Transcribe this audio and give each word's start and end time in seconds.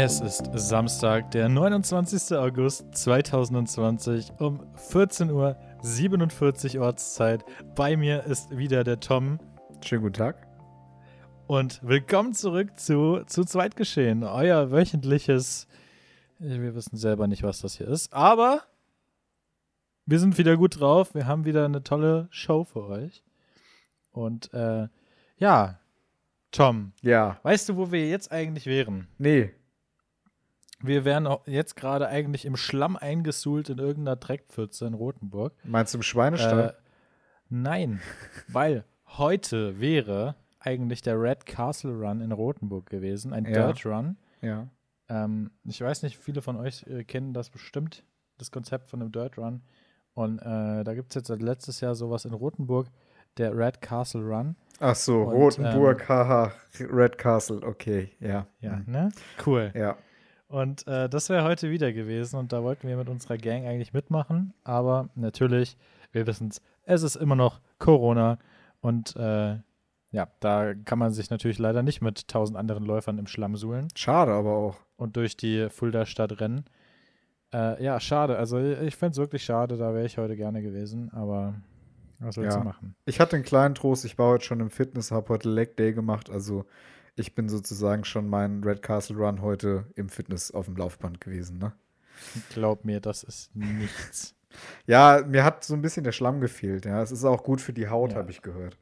Es 0.00 0.20
ist 0.20 0.48
Samstag, 0.54 1.32
der 1.32 1.48
29. 1.48 2.36
August 2.36 2.94
2020 2.94 4.30
um 4.38 4.60
14.47 4.76 6.76
Uhr 6.76 6.84
Ortszeit. 6.84 7.44
Bei 7.74 7.96
mir 7.96 8.22
ist 8.22 8.56
wieder 8.56 8.84
der 8.84 9.00
Tom. 9.00 9.40
Schönen 9.84 10.02
guten 10.02 10.14
Tag. 10.14 10.46
Und 11.48 11.80
willkommen 11.82 12.32
zurück 12.32 12.78
zu, 12.78 13.24
zu 13.26 13.42
Zweitgeschehen, 13.42 14.22
euer 14.22 14.70
wöchentliches. 14.70 15.66
Wir 16.38 16.76
wissen 16.76 16.96
selber 16.96 17.26
nicht, 17.26 17.42
was 17.42 17.60
das 17.60 17.76
hier 17.76 17.88
ist, 17.88 18.12
aber 18.12 18.62
wir 20.06 20.20
sind 20.20 20.38
wieder 20.38 20.56
gut 20.56 20.78
drauf. 20.78 21.12
Wir 21.16 21.26
haben 21.26 21.44
wieder 21.44 21.64
eine 21.64 21.82
tolle 21.82 22.28
Show 22.30 22.62
für 22.62 22.86
euch. 22.86 23.24
Und 24.12 24.54
äh, 24.54 24.86
ja, 25.38 25.80
Tom. 26.52 26.92
Ja. 27.02 27.40
Weißt 27.42 27.68
du, 27.68 27.76
wo 27.76 27.90
wir 27.90 28.08
jetzt 28.08 28.30
eigentlich 28.30 28.66
wären? 28.66 29.08
Nee. 29.18 29.57
Wir 30.80 31.04
wären 31.04 31.28
jetzt 31.46 31.74
gerade 31.76 32.08
eigentlich 32.08 32.44
im 32.44 32.56
Schlamm 32.56 32.96
eingesuhlt 32.96 33.68
in 33.68 33.78
irgendeiner 33.78 34.16
Dreckpfütze 34.16 34.86
in 34.86 34.94
Rothenburg. 34.94 35.52
Meinst 35.64 35.92
du 35.94 35.98
im 35.98 36.02
Schweinestall? 36.02 36.70
Äh, 36.70 36.72
nein, 37.48 38.00
weil 38.48 38.84
heute 39.06 39.80
wäre 39.80 40.36
eigentlich 40.60 41.02
der 41.02 41.20
Red 41.20 41.46
Castle 41.46 41.92
Run 41.92 42.20
in 42.20 42.32
Rothenburg 42.32 42.86
gewesen, 42.86 43.32
ein 43.32 43.44
Ja. 43.44 43.66
Dirt 43.72 43.84
Run. 43.86 44.16
Ja. 44.40 44.68
Ähm, 45.08 45.50
ich 45.64 45.80
weiß 45.80 46.02
nicht, 46.02 46.18
viele 46.18 46.42
von 46.42 46.56
euch 46.56 46.84
äh, 46.86 47.02
kennen 47.04 47.32
das 47.32 47.50
bestimmt, 47.50 48.04
das 48.38 48.50
Konzept 48.50 48.88
von 48.90 49.00
einem 49.00 49.10
Dirt 49.12 49.36
Run. 49.38 49.62
Und 50.14 50.38
äh, 50.40 50.84
da 50.84 50.94
gibt 50.94 51.10
es 51.10 51.14
jetzt 51.14 51.28
seit 51.28 51.42
letztes 51.42 51.80
Jahr 51.80 51.94
sowas 51.94 52.24
in 52.24 52.32
Rothenburg, 52.34 52.88
der 53.36 53.56
Red 53.56 53.80
Castle 53.80 54.22
Run. 54.22 54.56
Ach 54.80 54.94
so, 54.96 55.22
Und, 55.22 55.34
Rotenburg, 55.34 56.08
haha, 56.08 56.52
Red 56.80 57.18
Castle, 57.18 57.62
okay, 57.64 58.10
ja. 58.20 58.46
Ja, 58.60 58.76
Hm. 58.76 58.84
ne? 58.86 59.08
Cool. 59.44 59.72
Ja. 59.74 59.96
Und 60.48 60.86
äh, 60.86 61.08
das 61.08 61.28
wäre 61.28 61.44
heute 61.44 61.70
wieder 61.70 61.92
gewesen 61.92 62.36
und 62.36 62.52
da 62.52 62.62
wollten 62.62 62.88
wir 62.88 62.96
mit 62.96 63.08
unserer 63.08 63.36
Gang 63.36 63.66
eigentlich 63.66 63.92
mitmachen. 63.92 64.54
Aber 64.64 65.10
natürlich, 65.14 65.76
wir 66.12 66.26
wissen 66.26 66.48
es, 66.48 66.62
es 66.84 67.02
ist 67.02 67.16
immer 67.16 67.36
noch 67.36 67.60
Corona 67.78 68.38
und 68.80 69.14
äh, 69.16 69.56
ja, 70.10 70.26
da 70.40 70.72
kann 70.72 70.98
man 70.98 71.12
sich 71.12 71.28
natürlich 71.28 71.58
leider 71.58 71.82
nicht 71.82 72.00
mit 72.00 72.28
tausend 72.28 72.56
anderen 72.56 72.86
Läufern 72.86 73.18
im 73.18 73.26
Schlamm 73.26 73.56
suhlen 73.56 73.88
Schade 73.94 74.32
aber 74.32 74.52
auch. 74.52 74.76
und 74.96 75.16
durch 75.16 75.36
die 75.36 75.68
Fulda-Stadt 75.68 76.40
rennen. 76.40 76.64
Äh, 77.52 77.82
ja, 77.84 78.00
schade. 78.00 78.38
Also 78.38 78.58
ich 78.58 78.96
fände 78.96 79.12
es 79.12 79.18
wirklich 79.18 79.44
schade, 79.44 79.76
da 79.76 79.92
wäre 79.92 80.06
ich 80.06 80.16
heute 80.16 80.34
gerne 80.36 80.62
gewesen, 80.62 81.10
aber 81.12 81.54
was 82.20 82.38
willst 82.38 82.54
Ja. 82.56 82.62
du 82.62 82.64
machen? 82.66 82.94
Ich 83.04 83.20
hatte 83.20 83.36
einen 83.36 83.44
kleinen 83.44 83.74
Trost, 83.74 84.06
ich 84.06 84.16
war 84.18 84.30
heute 84.30 84.44
schon 84.46 84.60
im 84.60 84.70
Fitness, 84.70 85.10
habe 85.12 85.28
heute 85.28 85.50
Leg 85.50 85.76
Day 85.76 85.92
gemacht, 85.92 86.30
also 86.30 86.64
ich 87.18 87.34
bin 87.34 87.48
sozusagen 87.48 88.04
schon 88.04 88.28
meinen 88.28 88.62
Red 88.64 88.82
Castle 88.82 89.16
Run 89.16 89.42
heute 89.42 89.86
im 89.96 90.08
Fitness 90.08 90.50
auf 90.50 90.66
dem 90.66 90.76
Laufband 90.76 91.20
gewesen, 91.20 91.58
ne? 91.58 91.72
Glaub 92.52 92.84
mir, 92.84 93.00
das 93.00 93.22
ist 93.24 93.54
nichts. 93.54 94.34
Ja, 94.86 95.22
mir 95.26 95.44
hat 95.44 95.62
so 95.62 95.74
ein 95.74 95.82
bisschen 95.82 96.04
der 96.04 96.12
Schlamm 96.12 96.40
gefehlt, 96.40 96.86
ja. 96.86 97.02
Es 97.02 97.12
ist 97.12 97.22
auch 97.24 97.42
gut 97.44 97.60
für 97.60 97.74
die 97.74 97.88
Haut, 97.90 98.12
Ja. 98.12 98.16
habe 98.18 98.30
ich 98.30 98.40
gehört. 98.40 98.78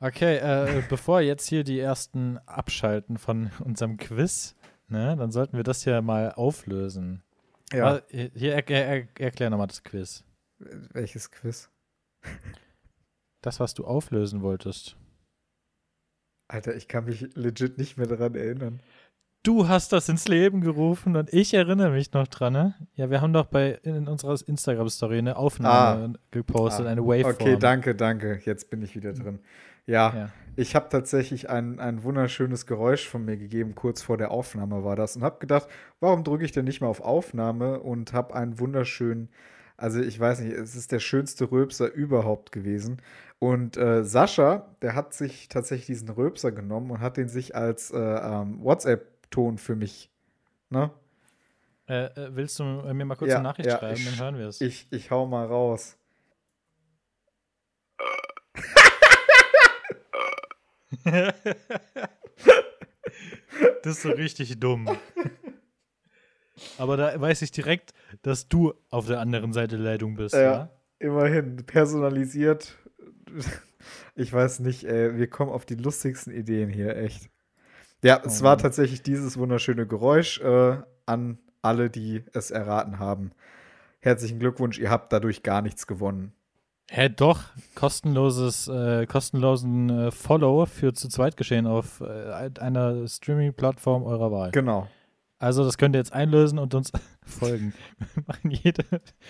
Okay, 0.00 0.38
äh, 0.38 0.82
bevor 0.88 1.20
jetzt 1.20 1.46
hier 1.46 1.62
die 1.62 1.78
ersten 1.78 2.38
abschalten 2.44 3.18
von 3.18 3.50
unserem 3.64 3.98
Quiz, 3.98 4.56
ne, 4.88 5.14
dann 5.16 5.30
sollten 5.30 5.56
wir 5.56 5.62
das 5.62 5.84
hier 5.84 6.02
mal 6.02 6.32
auflösen. 6.32 7.22
Ja. 7.72 7.96
Ah, 7.98 8.02
Hier, 8.10 8.52
er, 8.54 8.68
er, 8.68 9.06
erklär 9.18 9.48
nochmal 9.48 9.68
das 9.68 9.84
Quiz. 9.84 10.24
Welches 10.58 11.30
Quiz? 11.30 11.70
Das, 13.42 13.60
was 13.60 13.74
du 13.74 13.84
auflösen 13.86 14.42
wolltest. 14.42 14.96
Alter, 16.50 16.74
ich 16.74 16.88
kann 16.88 17.04
mich 17.04 17.28
legit 17.36 17.78
nicht 17.78 17.96
mehr 17.96 18.06
daran 18.06 18.34
erinnern. 18.34 18.80
Du 19.42 19.68
hast 19.68 19.92
das 19.94 20.08
ins 20.10 20.28
Leben 20.28 20.60
gerufen 20.60 21.16
und 21.16 21.32
ich 21.32 21.54
erinnere 21.54 21.90
mich 21.92 22.12
noch 22.12 22.26
dran, 22.26 22.52
ne? 22.52 22.74
Ja, 22.94 23.08
wir 23.08 23.22
haben 23.22 23.32
doch 23.32 23.46
bei 23.46 23.78
in 23.84 24.06
unserer 24.06 24.36
Instagram-Story 24.46 25.16
eine 25.18 25.36
Aufnahme 25.36 26.18
gepostet, 26.30 26.86
Ah, 26.86 26.90
eine 26.90 27.02
Waveform. 27.02 27.32
Okay, 27.34 27.56
danke, 27.56 27.94
danke. 27.94 28.40
Jetzt 28.44 28.68
bin 28.68 28.82
ich 28.82 28.94
wieder 28.94 29.14
drin. 29.14 29.38
Ja, 29.86 30.12
Ja. 30.14 30.30
ich 30.56 30.74
habe 30.76 30.90
tatsächlich 30.90 31.48
ein, 31.48 31.80
ein 31.80 32.02
wunderschönes 32.02 32.66
Geräusch 32.66 33.08
von 33.08 33.24
mir 33.24 33.38
gegeben, 33.38 33.74
kurz 33.74 34.02
vor 34.02 34.18
der 34.18 34.30
Aufnahme 34.30 34.84
war 34.84 34.94
das, 34.94 35.16
und 35.16 35.22
habe 35.22 35.38
gedacht, 35.38 35.68
warum 36.00 36.22
drücke 36.22 36.44
ich 36.44 36.52
denn 36.52 36.66
nicht 36.66 36.82
mal 36.82 36.88
auf 36.88 37.00
Aufnahme 37.00 37.80
und 37.80 38.12
habe 38.12 38.34
einen 38.34 38.58
wunderschönen, 38.58 39.30
also 39.78 40.00
ich 40.02 40.20
weiß 40.20 40.40
nicht, 40.40 40.52
es 40.52 40.76
ist 40.76 40.92
der 40.92 41.00
schönste 41.00 41.50
Röpser 41.50 41.90
überhaupt 41.90 42.52
gewesen. 42.52 42.98
Und 43.40 43.76
äh, 43.78 44.04
Sascha, 44.04 44.66
der 44.82 44.94
hat 44.94 45.14
sich 45.14 45.48
tatsächlich 45.48 45.86
diesen 45.86 46.10
Röpser 46.10 46.52
genommen 46.52 46.90
und 46.92 47.00
hat 47.00 47.16
den 47.16 47.28
sich 47.28 47.56
als 47.56 47.90
äh, 47.90 47.96
ähm, 47.98 48.62
WhatsApp-Ton 48.62 49.56
für 49.58 49.74
mich, 49.76 50.10
ne? 50.68 50.90
Äh, 51.88 52.04
äh, 52.04 52.36
willst 52.36 52.58
du 52.58 52.64
mir 52.64 53.04
mal 53.06 53.16
kurz 53.16 53.30
Ja, 53.30 53.36
eine 53.38 53.44
Nachricht 53.48 53.68
ja, 53.70 53.78
schreiben, 53.78 53.96
ich- 53.96 54.10
dann 54.18 54.24
hören 54.26 54.38
wir 54.38 54.46
es. 54.46 54.60
Ich, 54.60 54.86
ich 54.92 55.10
hau 55.10 55.26
mal 55.26 55.46
raus. 55.46 55.96
Das 63.82 63.96
ist 63.96 64.02
so 64.02 64.10
richtig 64.10 64.60
dumm. 64.60 64.88
Aber 66.78 66.96
da 66.96 67.18
weiß 67.20 67.42
ich 67.42 67.50
direkt, 67.50 67.94
dass 68.22 68.48
du 68.48 68.74
auf 68.90 69.06
der 69.06 69.20
anderen 69.20 69.52
Seite 69.52 69.76
der 69.76 69.84
Leitung 69.84 70.14
bist. 70.16 70.34
Ja. 70.34 70.40
Ja. 70.42 70.70
Immerhin, 70.98 71.56
personalisiert. 71.64 72.76
Ich 74.14 74.32
weiß 74.32 74.60
nicht, 74.60 74.84
ey, 74.84 75.16
wir 75.16 75.28
kommen 75.28 75.50
auf 75.50 75.64
die 75.64 75.74
lustigsten 75.74 76.32
Ideen 76.32 76.68
hier, 76.68 76.96
echt. 76.96 77.30
Ja, 78.02 78.20
es 78.24 78.40
Oh 78.40 78.44
war 78.44 78.52
Mann. 78.56 78.62
tatsächlich 78.62 79.02
dieses 79.02 79.38
wunderschöne 79.38 79.86
Geräusch 79.86 80.40
äh, 80.40 80.76
an 81.06 81.38
alle, 81.62 81.90
die 81.90 82.22
es 82.32 82.50
erraten 82.50 82.98
haben. 82.98 83.32
Herzlichen 84.00 84.38
Glückwunsch, 84.38 84.78
ihr 84.78 84.90
habt 84.90 85.12
dadurch 85.12 85.42
gar 85.42 85.62
nichts 85.62 85.86
gewonnen. 85.86 86.32
Hä, 86.90 87.08
doch. 87.08 87.44
Kostenloses, 87.74 88.66
äh, 88.68 89.06
kostenlosen 89.06 89.90
äh, 89.90 90.10
Follow 90.10 90.66
für 90.66 90.92
zu 90.92 91.08
zweit 91.08 91.36
geschehen 91.36 91.66
auf 91.66 92.00
äh, 92.00 92.50
einer 92.58 93.06
Streaming-Plattform 93.06 94.02
eurer 94.02 94.32
Wahl. 94.32 94.50
Genau. 94.50 94.88
Also, 95.40 95.64
das 95.64 95.76
könnt 95.78 95.96
ihr 95.96 95.98
jetzt 95.98 96.12
einlösen 96.12 96.58
und 96.58 96.74
uns 96.74 96.92
folgen. 97.24 97.72
Wir 98.14 98.22
machen 98.26 98.50
jede 98.50 98.84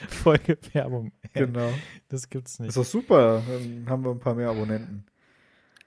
Folge 0.09 0.59
Werbung. 0.73 1.13
Genau. 1.33 1.71
Das 2.09 2.29
gibt's 2.29 2.59
nicht. 2.59 2.69
Ist 2.71 2.77
doch 2.77 2.85
super. 2.85 3.43
Dann 3.49 3.87
haben 3.89 4.05
wir 4.05 4.11
ein 4.11 4.19
paar 4.19 4.35
mehr 4.35 4.51
Abonnenten. 4.51 5.05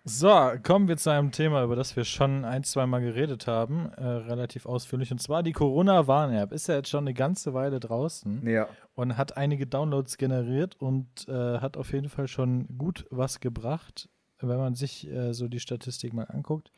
So, 0.05 0.29
kommen 0.63 0.89
wir 0.89 0.97
zu 0.97 1.09
einem 1.11 1.31
Thema, 1.31 1.63
über 1.63 1.77
das 1.77 1.95
wir 1.95 2.03
schon 2.03 2.43
ein, 2.43 2.63
zwei 2.65 2.85
Mal 2.85 2.99
geredet 2.99 3.47
haben, 3.47 3.89
äh, 3.95 4.03
relativ 4.05 4.65
ausführlich. 4.65 5.11
Und 5.13 5.21
zwar 5.21 5.43
die 5.43 5.53
Corona-Warn-App. 5.53 6.51
Ist 6.51 6.67
ja 6.67 6.75
jetzt 6.75 6.89
schon 6.89 7.05
eine 7.05 7.13
ganze 7.13 7.53
Weile 7.53 7.79
draußen 7.79 8.45
Ja. 8.45 8.67
und 8.95 9.15
hat 9.17 9.37
einige 9.37 9.65
Downloads 9.65 10.17
generiert 10.17 10.75
und 10.79 11.07
äh, 11.29 11.59
hat 11.59 11.77
auf 11.77 11.93
jeden 11.93 12.09
Fall 12.09 12.27
schon 12.27 12.67
gut 12.77 13.05
was 13.11 13.39
gebracht, 13.39 14.09
wenn 14.39 14.57
man 14.57 14.75
sich 14.75 15.09
äh, 15.09 15.33
so 15.33 15.47
die 15.47 15.61
Statistik 15.61 16.13
mal 16.13 16.25
anguckt. 16.29 16.69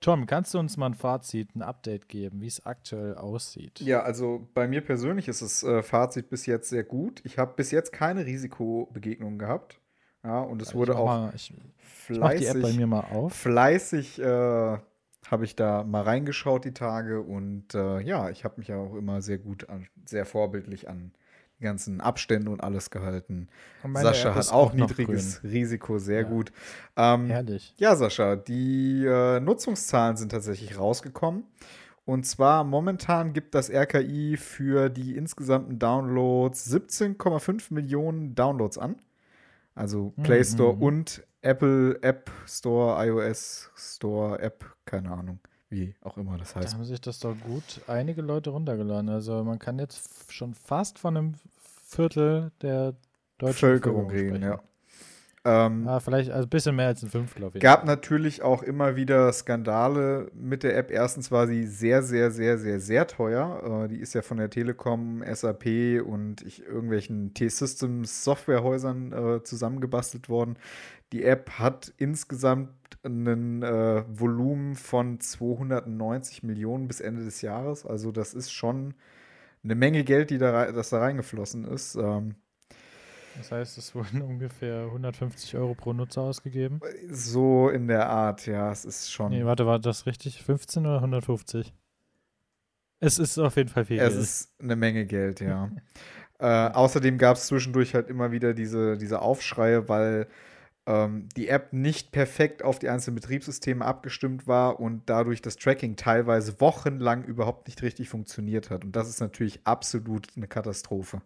Tom, 0.00 0.26
kannst 0.26 0.54
du 0.54 0.58
uns 0.58 0.76
mal 0.76 0.86
ein 0.86 0.94
Fazit, 0.94 1.54
ein 1.56 1.62
Update 1.62 2.08
geben, 2.08 2.40
wie 2.40 2.46
es 2.46 2.64
aktuell 2.66 3.14
aussieht? 3.16 3.84
Ja, 3.84 4.02
also 4.02 4.48
bei 4.54 4.68
mir 4.68 4.80
persönlich 4.80 5.28
ist 5.28 5.42
das 5.42 5.62
äh, 5.64 5.82
Fazit 5.82 6.30
bis 6.30 6.46
jetzt 6.46 6.68
sehr 6.68 6.84
gut. 6.84 7.20
Ich 7.24 7.38
habe 7.38 7.54
bis 7.56 7.70
jetzt 7.72 7.92
keine 7.92 8.24
Risikobegegnungen 8.26 9.38
gehabt. 9.38 9.80
Ja, 10.22 10.40
und 10.40 10.62
es 10.62 10.74
Ich 10.74 10.74
wurde 10.74 10.96
auch 10.96 11.04
mal, 11.04 11.32
ich, 11.34 11.52
ich 12.10 12.20
mach 12.20 12.34
die 12.34 12.46
App 12.46 12.60
bei 12.60 12.72
fleißig 12.72 12.72
mir 12.72 12.86
mal 12.86 13.00
auf. 13.00 13.34
fleißig 13.34 14.20
äh, 14.20 14.24
habe 14.24 15.44
ich 15.44 15.56
da 15.56 15.84
mal 15.84 16.02
reingeschaut 16.02 16.64
die 16.64 16.74
Tage 16.74 17.20
und 17.22 17.74
äh, 17.74 18.00
ja, 18.00 18.30
ich 18.30 18.44
habe 18.44 18.56
mich 18.58 18.68
ja 18.68 18.76
auch 18.76 18.94
immer 18.94 19.22
sehr 19.22 19.38
gut, 19.38 19.68
an, 19.68 19.88
sehr 20.06 20.26
vorbildlich 20.26 20.88
an 20.88 21.12
ganzen 21.62 22.00
Abstände 22.00 22.50
und 22.50 22.62
alles 22.62 22.90
gehalten. 22.90 23.48
Und 23.82 23.96
Sascha 23.96 24.34
hat 24.34 24.50
auch 24.52 24.72
niedriges 24.72 25.42
Risiko, 25.42 25.98
sehr 25.98 26.22
Ja. 26.22 26.28
gut. 26.28 26.52
Ähm, 26.96 27.26
Herrlich. 27.26 27.74
ja, 27.78 27.96
Sascha, 27.96 28.36
die 28.36 29.04
äh, 29.06 29.40
Nutzungszahlen 29.40 30.16
sind 30.16 30.30
tatsächlich 30.32 30.78
rausgekommen. 30.78 31.44
Und 32.04 32.26
zwar 32.26 32.64
momentan 32.64 33.32
gibt 33.32 33.54
das 33.54 33.70
RKI 33.70 34.36
für 34.36 34.88
die 34.90 35.16
insgesamten 35.16 35.78
Downloads 35.78 36.68
17,5 36.70 37.72
Millionen 37.72 38.34
Downloads 38.34 38.76
an. 38.76 38.96
Also 39.74 40.12
Play 40.22 40.40
Mhm, 40.40 40.44
Store 40.44 40.74
mhm. 40.76 40.82
und 40.82 41.22
Apple 41.42 41.98
App 42.02 42.30
Store, 42.46 43.04
iOS 43.06 43.70
Store 43.76 44.38
App, 44.40 44.64
keine 44.84 45.10
Ahnung, 45.12 45.38
wie 45.70 45.94
auch 46.02 46.16
immer 46.18 46.36
das 46.38 46.54
Da 46.54 46.60
heißt. 46.60 46.74
haben 46.74 46.84
sich 46.84 47.00
das 47.00 47.20
doch 47.20 47.34
gut 47.38 47.80
einige 47.86 48.20
Leute 48.20 48.50
runtergeladen. 48.50 49.08
Also 49.08 49.42
man 49.44 49.58
kann 49.58 49.78
jetzt 49.78 50.30
schon 50.32 50.54
fast 50.54 50.98
von 50.98 51.16
einem 51.16 51.34
Viertel 51.92 52.52
der 52.62 52.94
deutschen 53.38 53.54
Bevölkerung 53.54 54.10
reden, 54.10 54.42
ja. 54.42 54.60
Ähm, 55.44 55.88
Ah, 55.88 55.98
vielleicht 55.98 56.30
also 56.30 56.46
ein 56.46 56.50
bisschen 56.50 56.76
mehr 56.76 56.86
als 56.86 57.02
ein 57.02 57.08
Fünftel 57.08 57.42
auf 57.42 57.54
jeden 57.54 57.62
Gab 57.62 57.84
natürlich 57.84 58.42
auch 58.42 58.62
immer 58.62 58.94
wieder 58.94 59.32
Skandale 59.32 60.30
mit 60.34 60.62
der 60.62 60.76
App. 60.76 60.92
Erstens 60.92 61.32
war 61.32 61.48
sie 61.48 61.66
sehr, 61.66 62.02
sehr, 62.02 62.30
sehr, 62.30 62.58
sehr, 62.58 62.78
sehr 62.78 63.06
teuer. 63.08 63.84
Äh, 63.84 63.88
die 63.88 63.98
ist 63.98 64.14
ja 64.14 64.22
von 64.22 64.36
der 64.36 64.50
Telekom, 64.50 65.24
SAP 65.26 66.00
und 66.04 66.42
ich, 66.42 66.64
irgendwelchen 66.64 67.34
T-Systems 67.34 68.22
Softwarehäusern 68.22 69.12
äh, 69.12 69.42
zusammengebastelt 69.42 70.28
worden. 70.28 70.56
Die 71.12 71.24
App 71.24 71.50
hat 71.58 71.92
insgesamt 71.96 72.70
ein 73.04 73.64
äh, 73.64 74.04
Volumen 74.08 74.76
von 74.76 75.18
290 75.18 76.44
Millionen 76.44 76.86
bis 76.86 77.00
Ende 77.00 77.24
des 77.24 77.42
Jahres. 77.42 77.84
Also 77.84 78.12
das 78.12 78.32
ist 78.32 78.52
schon 78.52 78.94
eine 79.64 79.74
Menge 79.74 80.04
Geld, 80.04 80.30
die 80.30 80.38
da, 80.38 80.70
das 80.72 80.90
da 80.90 80.98
reingeflossen 80.98 81.64
ist. 81.64 81.94
Ähm, 81.94 82.34
das 83.36 83.50
heißt, 83.50 83.78
es 83.78 83.94
wurden 83.94 84.22
ungefähr 84.22 84.84
150 84.86 85.56
Euro 85.56 85.74
pro 85.74 85.92
Nutzer 85.92 86.22
ausgegeben. 86.22 86.80
So 87.10 87.68
in 87.68 87.88
der 87.88 88.08
Art, 88.08 88.46
ja, 88.46 88.70
es 88.70 88.84
ist 88.84 89.10
schon. 89.12 89.30
Nee, 89.30 89.44
warte, 89.44 89.66
war 89.66 89.78
das 89.78 90.06
richtig? 90.06 90.42
15 90.42 90.86
oder 90.86 90.96
150? 90.96 91.72
Es 93.00 93.18
ist 93.18 93.38
auf 93.38 93.56
jeden 93.56 93.68
Fall 93.68 93.84
viel 93.84 93.98
es 93.98 94.10
Geld. 94.10 94.22
Es 94.22 94.28
ist 94.28 94.60
eine 94.60 94.76
Menge 94.76 95.06
Geld, 95.06 95.40
ja. 95.40 95.70
äh, 96.38 96.72
außerdem 96.72 97.18
gab 97.18 97.36
es 97.36 97.46
zwischendurch 97.46 97.94
halt 97.94 98.08
immer 98.08 98.30
wieder 98.30 98.54
diese, 98.54 98.96
diese 98.96 99.20
Aufschreie, 99.22 99.88
weil 99.88 100.28
ähm, 100.86 101.28
die 101.36 101.48
App 101.48 101.72
nicht 101.72 102.10
perfekt 102.12 102.64
auf 102.64 102.78
die 102.78 102.88
einzelnen 102.88 103.16
Betriebssysteme 103.16 103.84
abgestimmt 103.84 104.46
war 104.46 104.80
und 104.80 105.02
dadurch 105.06 105.40
das 105.40 105.56
Tracking 105.56 105.96
teilweise 105.96 106.60
wochenlang 106.60 107.24
überhaupt 107.24 107.68
nicht 107.68 107.82
richtig 107.82 108.08
funktioniert 108.08 108.70
hat. 108.70 108.84
Und 108.84 108.96
das 108.96 109.08
ist 109.08 109.20
natürlich 109.20 109.60
absolut 109.64 110.28
eine 110.36 110.48
Katastrophe. 110.48 111.22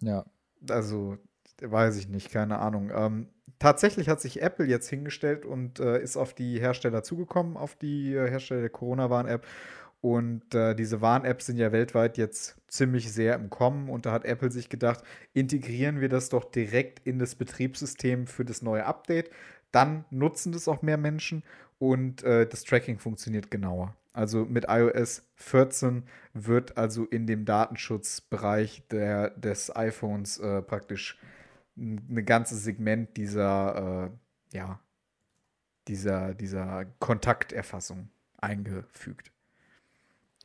Ja. 0.00 0.26
Also, 0.68 1.16
weiß 1.62 1.96
ich 1.96 2.08
nicht, 2.08 2.30
keine 2.30 2.58
Ahnung. 2.58 2.90
Ähm, 2.94 3.28
tatsächlich 3.58 4.08
hat 4.08 4.20
sich 4.20 4.42
Apple 4.42 4.66
jetzt 4.66 4.88
hingestellt 4.88 5.46
und 5.46 5.80
äh, 5.80 6.02
ist 6.02 6.16
auf 6.16 6.34
die 6.34 6.60
Hersteller 6.60 7.02
zugekommen, 7.02 7.56
auf 7.56 7.76
die 7.76 8.14
äh, 8.14 8.28
Hersteller 8.28 8.60
der 8.60 8.70
Corona-Warn-App. 8.70 9.46
Und 10.00 10.54
äh, 10.54 10.74
diese 10.74 11.00
Warn-Apps 11.00 11.46
sind 11.46 11.56
ja 11.56 11.72
weltweit 11.72 12.16
jetzt 12.18 12.56
ziemlich 12.68 13.12
sehr 13.12 13.34
im 13.34 13.50
Kommen. 13.50 13.88
Und 13.88 14.06
da 14.06 14.12
hat 14.12 14.24
Apple 14.24 14.50
sich 14.50 14.68
gedacht, 14.68 15.02
integrieren 15.32 16.00
wir 16.00 16.08
das 16.08 16.28
doch 16.28 16.44
direkt 16.44 17.06
in 17.06 17.18
das 17.18 17.34
Betriebssystem 17.34 18.26
für 18.26 18.44
das 18.44 18.62
neue 18.62 18.86
Update. 18.86 19.30
Dann 19.72 20.04
nutzen 20.10 20.52
das 20.52 20.68
auch 20.68 20.82
mehr 20.82 20.96
Menschen 20.96 21.42
und 21.78 22.22
äh, 22.22 22.46
das 22.46 22.64
Tracking 22.64 22.98
funktioniert 22.98 23.50
genauer. 23.50 23.96
Also 24.12 24.46
mit 24.46 24.64
iOS 24.68 25.26
14 25.34 26.04
wird 26.32 26.78
also 26.78 27.04
in 27.04 27.26
dem 27.26 27.44
Datenschutzbereich 27.44 28.86
der, 28.88 29.30
des 29.30 29.74
iPhones 29.76 30.38
äh, 30.38 30.62
praktisch 30.62 31.18
ein 31.76 32.24
ganzes 32.24 32.64
Segment 32.64 33.14
dieser, 33.18 34.10
äh, 34.52 34.56
ja, 34.56 34.80
dieser, 35.88 36.34
dieser 36.34 36.86
Kontakterfassung 36.98 38.08
eingefügt. 38.38 39.30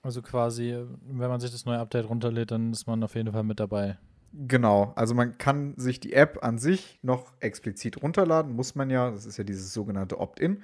Also 0.04 0.22
quasi, 0.22 0.84
wenn 1.02 1.30
man 1.30 1.40
sich 1.40 1.52
das 1.52 1.66
neue 1.66 1.80
Update 1.80 2.10
runterlädt, 2.10 2.52
dann 2.52 2.72
ist 2.72 2.88
man 2.88 3.04
auf 3.04 3.16
jeden 3.16 3.32
Fall 3.32 3.44
mit 3.44 3.60
dabei. 3.60 3.98
Genau, 4.34 4.94
also 4.96 5.14
man 5.14 5.38
kann 5.38 5.74
sich 5.78 6.00
die 6.00 6.14
App 6.14 6.40
an 6.42 6.58
sich 6.58 7.00
noch 7.02 7.34
explizit 7.40 8.02
runterladen, 8.02 8.56
muss 8.56 8.76
man 8.76 8.90
ja, 8.90 9.12
das 9.12 9.26
ist 9.26 9.38
ja 9.38 9.44
dieses 9.44 9.74
sogenannte 9.74 10.20
Opt-in. 10.20 10.64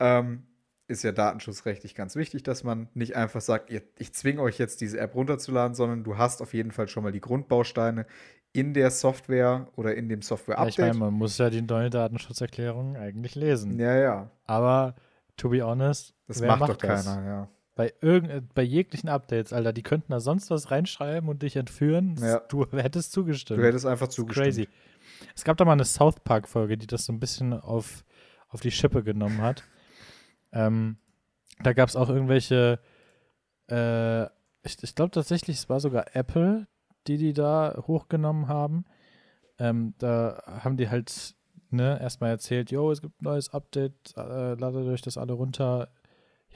Ähm, 0.00 0.44
ist 0.88 1.02
ja 1.02 1.12
datenschutzrechtlich 1.12 1.94
ganz 1.94 2.16
wichtig, 2.16 2.42
dass 2.44 2.64
man 2.64 2.88
nicht 2.94 3.16
einfach 3.16 3.40
sagt, 3.40 3.70
ich 3.70 4.12
zwinge 4.14 4.40
euch 4.40 4.58
jetzt 4.58 4.80
diese 4.80 4.98
App 5.00 5.14
runterzuladen, 5.14 5.74
sondern 5.74 6.04
du 6.04 6.16
hast 6.16 6.40
auf 6.40 6.54
jeden 6.54 6.70
Fall 6.70 6.88
schon 6.88 7.02
mal 7.02 7.12
die 7.12 7.20
Grundbausteine 7.20 8.06
in 8.52 8.72
der 8.72 8.90
Software 8.90 9.66
oder 9.76 9.94
in 9.94 10.08
dem 10.08 10.22
Software-Update. 10.22 10.78
Ja, 10.78 10.86
ich 10.86 10.92
meine, 10.92 11.10
man 11.10 11.14
muss 11.14 11.38
ja 11.38 11.50
die 11.50 11.62
neue 11.62 11.90
Datenschutzerklärung 11.90 12.96
eigentlich 12.96 13.34
lesen. 13.34 13.78
Ja, 13.78 13.96
ja. 13.96 14.30
Aber, 14.44 14.94
to 15.36 15.50
be 15.50 15.62
honest, 15.62 16.14
das 16.28 16.40
macht, 16.40 16.60
macht, 16.60 16.70
doch 16.70 16.76
das? 16.76 17.04
keiner, 17.04 17.26
ja. 17.26 17.48
Bei, 17.76 17.92
irgend, 18.00 18.54
bei 18.54 18.62
jeglichen 18.62 19.10
Updates, 19.10 19.52
Alter, 19.52 19.74
die 19.74 19.82
könnten 19.82 20.10
da 20.10 20.18
sonst 20.18 20.50
was 20.50 20.70
reinschreiben 20.70 21.28
und 21.28 21.42
dich 21.42 21.56
entführen. 21.56 22.16
Ja. 22.20 22.40
Du 22.48 22.66
hättest 22.72 23.12
zugestimmt. 23.12 23.60
Du 23.60 23.66
hättest 23.66 23.86
einfach 23.86 24.08
zugestimmt. 24.08 24.46
Crazy. 24.46 24.68
Es 25.34 25.44
gab 25.44 25.58
da 25.58 25.64
mal 25.64 25.72
eine 25.72 25.84
South 25.84 26.20
Park-Folge, 26.24 26.78
die 26.78 26.86
das 26.86 27.04
so 27.04 27.12
ein 27.12 27.20
bisschen 27.20 27.52
auf, 27.52 28.04
auf 28.48 28.60
die 28.60 28.70
Schippe 28.70 29.04
genommen 29.04 29.42
hat. 29.42 29.62
Ähm, 30.52 30.96
da 31.62 31.74
gab 31.74 31.88
es 31.88 31.96
auch 31.96 32.08
irgendwelche, 32.08 32.80
äh, 33.70 34.24
ich, 34.62 34.82
ich 34.82 34.94
glaube 34.94 35.10
tatsächlich, 35.10 35.58
es 35.58 35.68
war 35.68 35.80
sogar 35.80 36.16
Apple, 36.16 36.66
die 37.06 37.18
die 37.18 37.34
da 37.34 37.82
hochgenommen 37.86 38.48
haben. 38.48 38.86
Ähm, 39.58 39.94
da 39.98 40.42
haben 40.46 40.78
die 40.78 40.88
halt 40.88 41.34
ne, 41.70 42.00
erstmal 42.00 42.30
erzählt, 42.30 42.70
yo, 42.70 42.90
es 42.90 43.02
gibt 43.02 43.20
ein 43.20 43.24
neues 43.24 43.52
Update, 43.52 44.14
äh, 44.16 44.54
ladet 44.54 44.86
euch 44.86 45.02
das 45.02 45.18
alle 45.18 45.34
runter. 45.34 45.88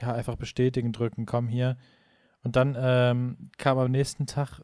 Ja, 0.01 0.13
einfach 0.13 0.35
bestätigen 0.35 0.91
drücken, 0.91 1.25
komm 1.25 1.47
hier. 1.47 1.77
Und 2.43 2.55
dann 2.55 2.75
ähm, 2.79 3.51
kam 3.57 3.77
am 3.77 3.91
nächsten 3.91 4.25
Tag, 4.25 4.61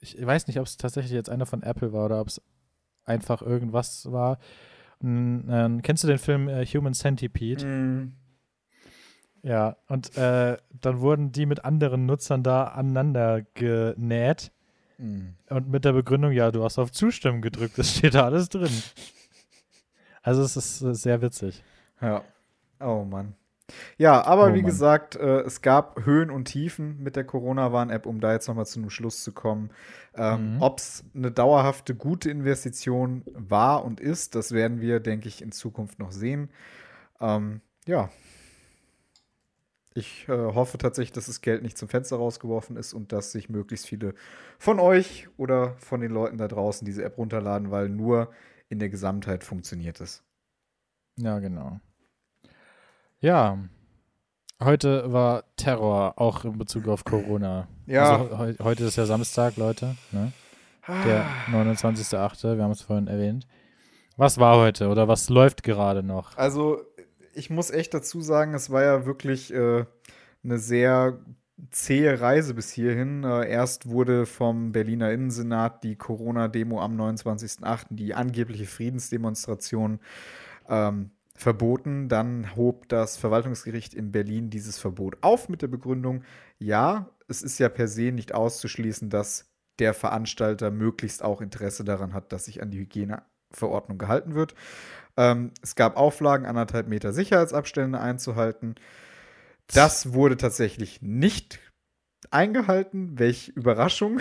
ich 0.00 0.24
weiß 0.24 0.46
nicht, 0.46 0.58
ob 0.58 0.66
es 0.66 0.76
tatsächlich 0.76 1.12
jetzt 1.12 1.30
einer 1.30 1.46
von 1.46 1.62
Apple 1.62 1.92
war 1.92 2.06
oder 2.06 2.20
ob 2.20 2.28
es 2.28 2.42
einfach 3.04 3.40
irgendwas 3.42 4.10
war. 4.10 4.38
Und, 5.00 5.48
äh, 5.48 5.80
kennst 5.82 6.02
du 6.02 6.08
den 6.08 6.18
Film 6.18 6.48
äh, 6.48 6.66
Human 6.66 6.94
Centipede? 6.94 7.64
Mm. 7.64 8.16
Ja, 9.42 9.76
und 9.86 10.16
äh, 10.16 10.56
dann 10.80 11.00
wurden 11.00 11.30
die 11.30 11.46
mit 11.46 11.64
anderen 11.64 12.06
Nutzern 12.06 12.42
da 12.42 12.64
aneinander 12.64 13.42
genäht. 13.54 14.50
Mhm. 14.98 15.36
Und 15.48 15.68
mit 15.68 15.84
der 15.84 15.92
Begründung, 15.92 16.32
ja, 16.32 16.50
du 16.50 16.64
hast 16.64 16.78
auf 16.78 16.90
Zustimmen 16.90 17.40
gedrückt, 17.40 17.78
das 17.78 17.96
steht 17.96 18.14
da 18.14 18.24
alles 18.24 18.48
drin. 18.48 18.70
Also 20.20 20.42
es 20.42 20.56
ist 20.58 20.82
äh, 20.82 20.94
sehr 20.94 21.22
witzig. 21.22 21.62
Ja. 22.02 22.22
Oh 22.80 23.02
Mann. 23.04 23.34
Ja, 23.96 24.24
aber 24.24 24.44
oh, 24.44 24.54
wie 24.54 24.62
Mann. 24.62 24.66
gesagt, 24.66 25.16
äh, 25.16 25.40
es 25.40 25.60
gab 25.62 26.04
Höhen 26.04 26.30
und 26.30 26.46
Tiefen 26.46 27.02
mit 27.02 27.16
der 27.16 27.24
Corona-Warn-App, 27.24 28.06
um 28.06 28.20
da 28.20 28.32
jetzt 28.32 28.48
nochmal 28.48 28.66
zu 28.66 28.78
einem 28.80 28.90
Schluss 28.90 29.22
zu 29.22 29.32
kommen. 29.32 29.70
Ähm, 30.14 30.54
mhm. 30.54 30.62
Ob 30.62 30.78
es 30.78 31.04
eine 31.14 31.30
dauerhafte, 31.30 31.94
gute 31.94 32.30
Investition 32.30 33.22
war 33.34 33.84
und 33.84 34.00
ist, 34.00 34.34
das 34.34 34.52
werden 34.52 34.80
wir, 34.80 35.00
denke 35.00 35.28
ich, 35.28 35.42
in 35.42 35.52
Zukunft 35.52 35.98
noch 35.98 36.12
sehen. 36.12 36.50
Ähm, 37.20 37.60
ja, 37.86 38.10
ich 39.98 40.28
äh, 40.28 40.32
hoffe 40.32 40.78
tatsächlich, 40.78 41.12
dass 41.12 41.26
das 41.26 41.40
Geld 41.40 41.62
nicht 41.62 41.76
zum 41.76 41.88
Fenster 41.88 42.16
rausgeworfen 42.16 42.76
ist 42.76 42.94
und 42.94 43.10
dass 43.12 43.32
sich 43.32 43.48
möglichst 43.48 43.88
viele 43.88 44.14
von 44.58 44.78
euch 44.78 45.28
oder 45.36 45.76
von 45.78 46.00
den 46.00 46.12
Leuten 46.12 46.38
da 46.38 46.46
draußen 46.46 46.84
diese 46.86 47.02
App 47.02 47.18
runterladen, 47.18 47.72
weil 47.72 47.88
nur 47.88 48.30
in 48.68 48.78
der 48.78 48.90
Gesamtheit 48.90 49.42
funktioniert 49.42 50.00
es. 50.00 50.22
Ja, 51.16 51.40
genau. 51.40 51.80
Ja, 53.20 53.58
heute 54.62 55.12
war 55.12 55.44
Terror, 55.56 56.14
auch 56.16 56.44
in 56.44 56.56
Bezug 56.56 56.86
auf 56.86 57.04
Corona. 57.04 57.66
Ja. 57.86 58.16
Also, 58.16 58.46
he 58.46 58.54
heute 58.62 58.84
ist 58.84 58.96
ja 58.96 59.06
Samstag, 59.06 59.56
Leute. 59.56 59.96
Ne? 60.12 60.32
Der 60.86 61.26
29.8., 61.50 62.56
wir 62.56 62.62
haben 62.62 62.70
es 62.70 62.82
vorhin 62.82 63.08
erwähnt. 63.08 63.46
Was 64.16 64.38
war 64.38 64.56
heute 64.56 64.88
oder 64.88 65.08
was 65.08 65.28
läuft 65.28 65.62
gerade 65.62 66.02
noch? 66.02 66.36
Also 66.36 66.80
ich 67.34 67.50
muss 67.50 67.70
echt 67.70 67.92
dazu 67.92 68.20
sagen, 68.20 68.54
es 68.54 68.70
war 68.70 68.82
ja 68.82 69.04
wirklich 69.04 69.52
äh, 69.52 69.84
eine 70.42 70.58
sehr 70.58 71.18
zähe 71.70 72.20
Reise 72.20 72.54
bis 72.54 72.70
hierhin. 72.70 73.24
Äh, 73.24 73.50
erst 73.50 73.88
wurde 73.88 74.26
vom 74.26 74.72
Berliner 74.72 75.12
Innensenat 75.12 75.84
die 75.84 75.96
Corona-Demo 75.96 76.80
am 76.80 76.98
29.08., 76.98 77.86
die 77.90 78.14
angebliche 78.14 78.66
Friedensdemonstration, 78.66 80.00
ähm, 80.68 81.10
verboten. 81.38 82.08
Dann 82.08 82.56
hob 82.56 82.88
das 82.88 83.16
Verwaltungsgericht 83.16 83.94
in 83.94 84.12
Berlin 84.12 84.50
dieses 84.50 84.78
Verbot 84.78 85.18
auf 85.22 85.48
mit 85.48 85.62
der 85.62 85.68
Begründung, 85.68 86.24
ja, 86.58 87.08
es 87.28 87.42
ist 87.42 87.58
ja 87.58 87.68
per 87.68 87.88
se 87.88 88.12
nicht 88.12 88.34
auszuschließen, 88.34 89.10
dass 89.10 89.46
der 89.78 89.94
Veranstalter 89.94 90.70
möglichst 90.70 91.22
auch 91.22 91.40
Interesse 91.40 91.84
daran 91.84 92.12
hat, 92.12 92.32
dass 92.32 92.46
sich 92.46 92.62
an 92.62 92.70
die 92.70 92.78
Hygieneverordnung 92.78 93.98
gehalten 93.98 94.34
wird. 94.34 94.54
Ähm, 95.16 95.52
es 95.62 95.74
gab 95.74 95.96
Auflagen, 95.96 96.46
anderthalb 96.46 96.88
Meter 96.88 97.12
Sicherheitsabstände 97.12 98.00
einzuhalten. 98.00 98.74
Das 99.72 100.12
wurde 100.14 100.36
tatsächlich 100.36 101.02
nicht 101.02 101.60
eingehalten. 102.30 103.18
Welch 103.18 103.48
Überraschung. 103.48 104.20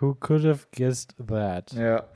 Who 0.00 0.14
could 0.14 0.44
have 0.44 0.66
guessed 0.72 1.14
that? 1.28 1.72
Ja. 1.72 2.08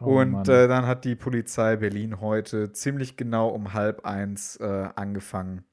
Oh, 0.00 0.20
und 0.20 0.48
äh, 0.48 0.68
dann 0.68 0.86
hat 0.86 1.04
die 1.04 1.16
Polizei 1.16 1.76
Berlin 1.76 2.20
heute 2.20 2.72
ziemlich 2.72 3.16
genau 3.16 3.48
um 3.48 3.72
halb 3.72 4.04
eins 4.04 4.56
äh, 4.56 4.88
angefangen, 4.94 5.64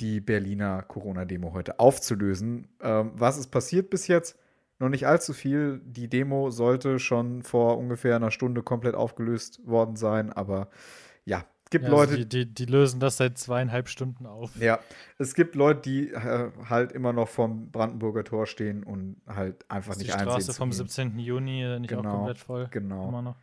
die 0.00 0.20
Berliner 0.20 0.82
Corona-Demo 0.82 1.52
heute 1.52 1.78
aufzulösen. 1.78 2.68
Ähm, 2.80 3.12
was 3.14 3.38
ist 3.38 3.48
passiert 3.48 3.90
bis 3.90 4.06
jetzt? 4.08 4.36
noch 4.78 4.88
nicht 4.88 5.06
allzu 5.06 5.32
viel. 5.32 5.80
Die 5.84 6.08
Demo 6.08 6.50
sollte 6.50 6.98
schon 6.98 7.42
vor 7.42 7.78
ungefähr 7.78 8.16
einer 8.16 8.30
Stunde 8.30 8.62
komplett 8.62 8.94
aufgelöst 8.94 9.60
worden 9.66 9.96
sein, 9.96 10.32
aber 10.32 10.68
ja, 11.24 11.44
gibt 11.70 11.84
ja, 11.84 11.90
Leute. 11.90 12.12
Also 12.12 12.24
die, 12.24 12.46
die, 12.46 12.54
die, 12.54 12.64
lösen 12.64 13.00
das 13.00 13.16
seit 13.16 13.38
zweieinhalb 13.38 13.88
Stunden 13.88 14.26
auf. 14.26 14.56
Ja, 14.60 14.78
es 15.18 15.34
gibt 15.34 15.54
Leute, 15.54 15.82
die 15.82 16.10
äh, 16.10 16.50
halt 16.68 16.92
immer 16.92 17.12
noch 17.12 17.28
vorm 17.28 17.70
Brandenburger 17.70 18.24
Tor 18.24 18.46
stehen 18.46 18.84
und 18.84 19.20
halt 19.26 19.64
einfach 19.70 19.96
nicht 19.96 20.12
einsehen. 20.12 20.26
Die 20.26 20.42
Straße 20.42 20.54
vom 20.54 20.72
17. 20.72 21.18
Juni 21.18 21.62
äh, 21.62 21.78
nicht 21.78 21.90
genau, 21.90 22.08
auch 22.08 22.14
komplett 22.16 22.38
voll. 22.38 22.68
Genau. 22.70 23.08
Immer 23.08 23.22
noch. 23.22 23.36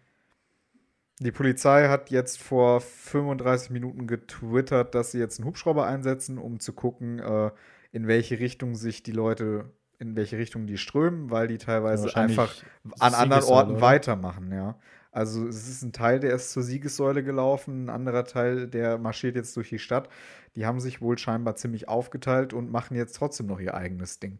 Die 1.19 1.31
Polizei 1.31 1.87
hat 1.87 2.09
jetzt 2.11 2.41
vor 2.41 2.81
35 2.81 3.69
Minuten 3.69 4.05
getwittert, 4.05 4.95
dass 4.95 5.11
sie 5.11 5.19
jetzt 5.19 5.39
einen 5.39 5.47
Hubschrauber 5.47 5.85
einsetzen, 5.85 6.37
um 6.37 6.59
zu 6.59 6.73
gucken, 6.73 7.19
äh, 7.19 7.51
in 7.93 8.07
welche 8.07 8.39
Richtung 8.39 8.75
sich 8.75 9.01
die 9.01 9.13
Leute 9.13 9.71
in 9.99 10.15
welche 10.15 10.37
Richtung 10.37 10.67
die 10.67 10.77
strömen, 10.77 11.31
weil 11.31 11.47
die 11.47 11.57
teilweise 11.57 12.15
einfach 12.15 12.53
an 12.99 13.13
anderen 13.13 13.43
Orten 13.45 13.71
oder? 13.71 13.81
weitermachen, 13.81 14.51
ja. 14.51 14.77
Also 15.15 15.47
es 15.47 15.69
ist 15.69 15.81
ein 15.81 15.93
Teil, 15.93 16.19
der 16.19 16.35
ist 16.35 16.51
zur 16.51 16.61
Siegessäule 16.61 17.23
gelaufen, 17.23 17.85
ein 17.85 17.89
anderer 17.89 18.25
Teil, 18.25 18.67
der 18.67 18.97
marschiert 18.97 19.37
jetzt 19.37 19.55
durch 19.55 19.69
die 19.69 19.79
Stadt. 19.79 20.09
Die 20.57 20.65
haben 20.65 20.81
sich 20.81 21.01
wohl 21.01 21.17
scheinbar 21.17 21.55
ziemlich 21.55 21.87
aufgeteilt 21.87 22.51
und 22.51 22.69
machen 22.69 22.97
jetzt 22.97 23.15
trotzdem 23.15 23.45
noch 23.45 23.61
ihr 23.61 23.75
eigenes 23.75 24.19
Ding. 24.19 24.39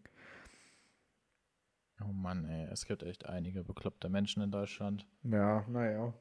Oh 2.03 2.11
Mann, 2.11 2.43
ey, 2.43 2.67
es 2.73 2.87
gibt 2.87 3.03
echt 3.03 3.25
einige 3.25 3.63
bekloppte 3.63 4.09
Menschen 4.09 4.43
in 4.43 4.51
Deutschland. 4.51 5.07
Ja, 5.23 5.65
naja. 5.69 6.13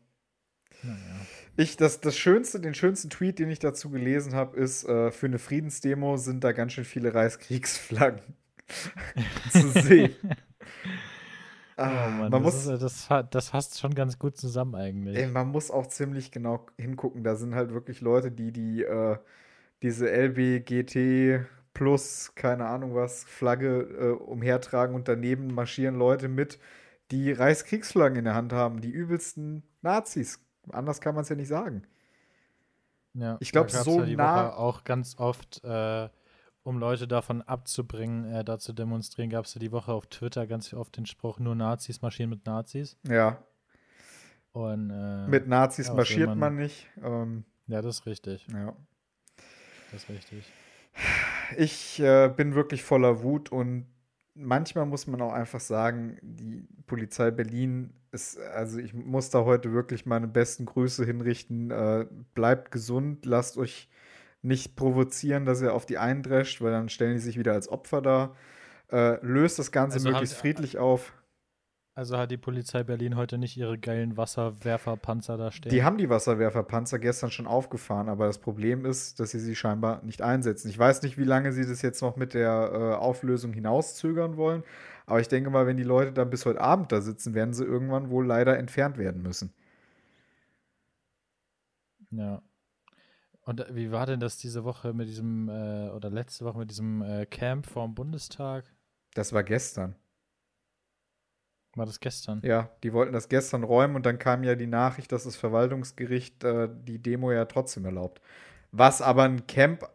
Naja. 0.84 1.26
Ich, 1.56 1.76
das, 1.76 2.00
das 2.00 2.16
schönste, 2.16 2.60
den 2.60 2.74
schönsten 2.74 3.10
Tweet, 3.10 3.40
den 3.40 3.50
ich 3.50 3.58
dazu 3.58 3.90
gelesen 3.90 4.34
habe, 4.34 4.56
ist, 4.56 4.84
äh, 4.84 5.10
für 5.10 5.26
eine 5.26 5.40
Friedensdemo 5.40 6.16
sind 6.16 6.44
da 6.44 6.52
ganz 6.52 6.74
schön 6.74 6.84
viele 6.84 7.12
Reichskriegsflaggen 7.12 8.22
zu 9.50 9.68
sehen. 9.82 10.14
Ah, 11.76 12.06
oh 12.06 12.10
Mann, 12.10 12.30
man 12.30 12.30
das, 12.30 12.42
muss, 12.42 12.66
ist, 12.66 12.82
das, 13.10 13.28
das 13.30 13.48
fasst 13.48 13.80
schon 13.80 13.94
ganz 13.94 14.18
gut 14.18 14.36
zusammen 14.36 14.74
eigentlich. 14.74 15.16
Ey, 15.16 15.26
man 15.26 15.48
muss 15.48 15.70
auch 15.70 15.86
ziemlich 15.86 16.30
genau 16.30 16.66
hingucken. 16.78 17.24
Da 17.24 17.34
sind 17.34 17.54
halt 17.54 17.72
wirklich 17.72 18.00
Leute, 18.00 18.30
die 18.30 18.52
die 18.52 18.84
äh, 18.84 19.16
diese 19.82 20.08
LBGT 20.10 21.46
plus, 21.74 22.32
keine 22.36 22.66
Ahnung 22.66 22.94
was, 22.94 23.24
Flagge 23.24 23.80
äh, 23.80 24.10
umhertragen 24.12 24.94
und 24.94 25.08
daneben 25.08 25.52
marschieren 25.52 25.96
Leute 25.96 26.28
mit, 26.28 26.58
die 27.10 27.32
Reichskriegsflaggen 27.32 28.18
in 28.18 28.24
der 28.24 28.34
Hand 28.34 28.52
haben. 28.52 28.80
Die 28.80 28.90
übelsten 28.90 29.62
Nazis. 29.82 30.40
Anders 30.70 31.00
kann 31.00 31.14
man 31.14 31.22
es 31.22 31.28
ja 31.28 31.36
nicht 31.36 31.48
sagen. 31.48 31.82
Ja, 33.14 33.36
ich 33.40 33.52
glaube, 33.52 33.70
so 33.70 34.00
nah. 34.00 34.54
Auch 34.54 34.84
ganz 34.84 35.16
oft 35.18 35.62
äh, 35.64 36.08
um 36.64 36.78
Leute 36.78 37.06
davon 37.06 37.42
abzubringen, 37.42 38.24
äh, 38.24 38.44
da 38.44 38.58
zu 38.58 38.72
demonstrieren, 38.72 39.30
gab 39.30 39.44
es 39.44 39.54
ja 39.54 39.60
die 39.60 39.70
Woche 39.70 39.92
auf 39.92 40.06
Twitter 40.06 40.46
ganz 40.46 40.72
oft 40.74 40.96
den 40.96 41.06
Spruch, 41.06 41.38
nur 41.38 41.54
Nazis 41.54 42.02
marschieren 42.02 42.30
mit 42.30 42.46
Nazis. 42.46 42.96
Ja. 43.06 43.38
Und, 44.52 44.90
äh, 44.90 45.28
mit 45.28 45.46
Nazis 45.46 45.88
ja, 45.88 45.94
marschiert 45.94 46.28
man, 46.28 46.38
man, 46.38 46.56
nicht. 46.56 46.88
Ähm, 47.02 47.44
ja, 47.66 47.82
das 47.82 47.98
ist 47.98 48.06
richtig. 48.06 48.46
Ja. 48.52 48.74
Das 49.92 50.02
ist 50.02 50.08
richtig. 50.08 50.52
Ich 51.58 52.00
äh, 52.00 52.32
bin 52.34 52.54
wirklich 52.54 52.82
voller 52.82 53.22
Wut 53.22 53.52
und 53.52 53.86
manchmal 54.34 54.86
muss 54.86 55.06
man 55.06 55.20
auch 55.20 55.32
einfach 55.32 55.60
sagen, 55.60 56.18
die 56.22 56.66
Polizei 56.86 57.30
Berlin 57.30 57.92
ist, 58.10 58.38
also 58.38 58.78
ich 58.78 58.94
muss 58.94 59.30
da 59.30 59.44
heute 59.44 59.72
wirklich 59.72 60.06
meine 60.06 60.28
besten 60.28 60.66
Grüße 60.66 61.04
hinrichten. 61.04 61.70
Äh, 61.70 62.06
bleibt 62.34 62.70
gesund, 62.70 63.26
lasst 63.26 63.58
euch 63.58 63.88
nicht 64.44 64.76
provozieren, 64.76 65.44
dass 65.44 65.62
er 65.62 65.74
auf 65.74 65.86
die 65.86 65.98
eindrescht, 65.98 66.60
weil 66.60 66.72
dann 66.72 66.88
stellen 66.88 67.14
die 67.14 67.20
sich 67.20 67.38
wieder 67.38 67.52
als 67.52 67.68
Opfer 67.68 68.02
da. 68.02 68.34
Äh, 68.92 69.24
löst 69.24 69.58
das 69.58 69.72
Ganze 69.72 69.96
also 69.96 70.10
möglichst 70.10 70.36
friedlich 70.36 70.78
auf. 70.78 71.12
Also 71.96 72.18
hat 72.18 72.30
die 72.32 72.36
Polizei 72.36 72.82
Berlin 72.82 73.14
heute 73.14 73.38
nicht 73.38 73.56
ihre 73.56 73.78
geilen 73.78 74.16
Wasserwerferpanzer 74.16 75.36
da 75.36 75.52
stehen? 75.52 75.70
Die 75.70 75.84
haben 75.84 75.96
die 75.96 76.10
Wasserwerferpanzer 76.10 76.98
gestern 76.98 77.30
schon 77.30 77.46
aufgefahren, 77.46 78.08
aber 78.08 78.26
das 78.26 78.38
Problem 78.38 78.84
ist, 78.84 79.20
dass 79.20 79.30
sie 79.30 79.38
sie 79.38 79.54
scheinbar 79.54 80.02
nicht 80.02 80.20
einsetzen. 80.20 80.68
Ich 80.68 80.78
weiß 80.78 81.02
nicht, 81.02 81.18
wie 81.18 81.24
lange 81.24 81.52
sie 81.52 81.64
das 81.64 81.82
jetzt 81.82 82.02
noch 82.02 82.16
mit 82.16 82.34
der 82.34 82.70
äh, 82.72 82.94
Auflösung 82.96 83.52
hinauszögern 83.52 84.36
wollen, 84.36 84.64
aber 85.06 85.20
ich 85.20 85.28
denke 85.28 85.50
mal, 85.50 85.68
wenn 85.68 85.76
die 85.76 85.84
Leute 85.84 86.12
dann 86.12 86.30
bis 86.30 86.44
heute 86.46 86.60
Abend 86.60 86.90
da 86.90 87.00
sitzen, 87.00 87.32
werden 87.32 87.54
sie 87.54 87.64
irgendwann 87.64 88.10
wohl 88.10 88.26
leider 88.26 88.58
entfernt 88.58 88.98
werden 88.98 89.22
müssen. 89.22 89.54
Ja. 92.10 92.42
Und 93.44 93.60
äh, 93.60 93.74
wie 93.74 93.90
war 93.90 94.06
denn 94.06 94.20
das 94.20 94.38
diese 94.38 94.64
Woche 94.64 94.92
mit 94.92 95.08
diesem, 95.08 95.48
äh, 95.48 95.90
oder 95.90 96.10
letzte 96.10 96.44
Woche 96.44 96.58
mit 96.58 96.70
diesem 96.70 97.02
äh, 97.02 97.26
Camp 97.26 97.66
vorm 97.66 97.94
Bundestag? 97.94 98.64
Das 99.14 99.32
war 99.32 99.44
gestern. 99.44 99.94
War 101.76 101.86
das 101.86 102.00
gestern? 102.00 102.40
Ja, 102.44 102.70
die 102.82 102.92
wollten 102.92 103.12
das 103.12 103.28
gestern 103.28 103.64
räumen 103.64 103.96
und 103.96 104.06
dann 104.06 104.18
kam 104.18 104.44
ja 104.44 104.54
die 104.54 104.66
Nachricht, 104.66 105.10
dass 105.12 105.24
das 105.24 105.36
Verwaltungsgericht 105.36 106.44
äh, 106.44 106.68
die 106.72 107.00
Demo 107.00 107.32
ja 107.32 107.44
trotzdem 107.46 107.84
erlaubt. 107.84 108.20
Was 108.70 109.02
aber 109.02 109.24
ein 109.24 109.46
Camp 109.46 109.88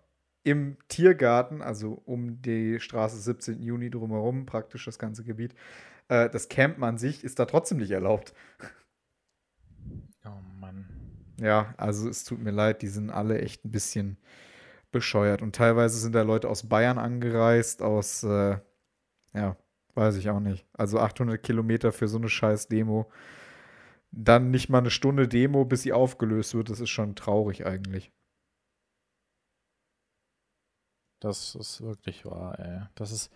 im 0.43 0.77
Tiergarten, 0.87 1.61
also 1.61 2.01
um 2.05 2.41
die 2.41 2.79
Straße 2.79 3.17
17. 3.17 3.61
Juni 3.61 3.89
drumherum, 3.89 4.45
praktisch 4.45 4.85
das 4.85 4.99
ganze 4.99 5.23
Gebiet, 5.23 5.53
äh, 6.09 6.29
das 6.29 6.49
Camp 6.49 6.81
an 6.83 6.97
sich 6.97 7.23
ist 7.23 7.39
da 7.39 7.45
trotzdem 7.45 7.77
nicht 7.77 7.91
erlaubt. 7.91 8.33
Ja, 11.39 11.73
also 11.77 12.09
es 12.09 12.23
tut 12.25 12.39
mir 12.39 12.51
leid, 12.51 12.81
die 12.81 12.87
sind 12.87 13.09
alle 13.09 13.39
echt 13.41 13.65
ein 13.65 13.71
bisschen 13.71 14.17
bescheuert. 14.91 15.41
Und 15.41 15.55
teilweise 15.55 15.97
sind 15.99 16.13
da 16.15 16.23
Leute 16.23 16.49
aus 16.49 16.67
Bayern 16.67 16.97
angereist, 16.97 17.81
aus, 17.81 18.23
äh, 18.23 18.59
ja, 19.33 19.57
weiß 19.95 20.17
ich 20.17 20.29
auch 20.29 20.39
nicht. 20.39 20.65
Also 20.73 20.99
800 20.99 21.41
Kilometer 21.41 21.91
für 21.91 22.07
so 22.07 22.17
eine 22.17 22.29
scheiß 22.29 22.67
Demo. 22.67 23.11
Dann 24.11 24.51
nicht 24.51 24.69
mal 24.69 24.79
eine 24.79 24.91
Stunde 24.91 25.27
Demo, 25.27 25.65
bis 25.65 25.83
sie 25.83 25.93
aufgelöst 25.93 26.55
wird. 26.55 26.69
Das 26.69 26.79
ist 26.79 26.89
schon 26.89 27.15
traurig 27.15 27.65
eigentlich. 27.65 28.11
Das 31.21 31.55
ist 31.55 31.81
wirklich 31.81 32.25
wahr, 32.25 32.57
ey. 32.59 32.81
Das 32.95 33.11
ist, 33.11 33.31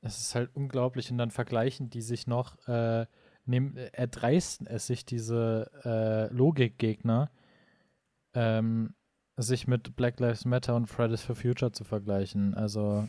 das 0.00 0.18
ist 0.18 0.34
halt 0.34 0.50
unglaublich. 0.54 1.10
Und 1.10 1.18
dann 1.18 1.30
vergleichen 1.30 1.90
die 1.90 2.02
sich 2.02 2.26
noch, 2.26 2.56
äh, 2.68 3.06
nehmen, 3.48 3.76
erdreisten 3.76 4.66
es 4.66 4.86
sich, 4.86 5.04
diese 5.04 5.70
äh, 5.84 6.32
Logikgegner, 6.32 7.30
ähm, 8.34 8.94
sich 9.36 9.66
mit 9.66 9.96
Black 9.96 10.20
Lives 10.20 10.44
Matter 10.44 10.74
und 10.74 10.86
Fridays 10.86 11.22
for 11.22 11.36
Future 11.36 11.72
zu 11.72 11.84
vergleichen. 11.84 12.54
Also 12.54 13.08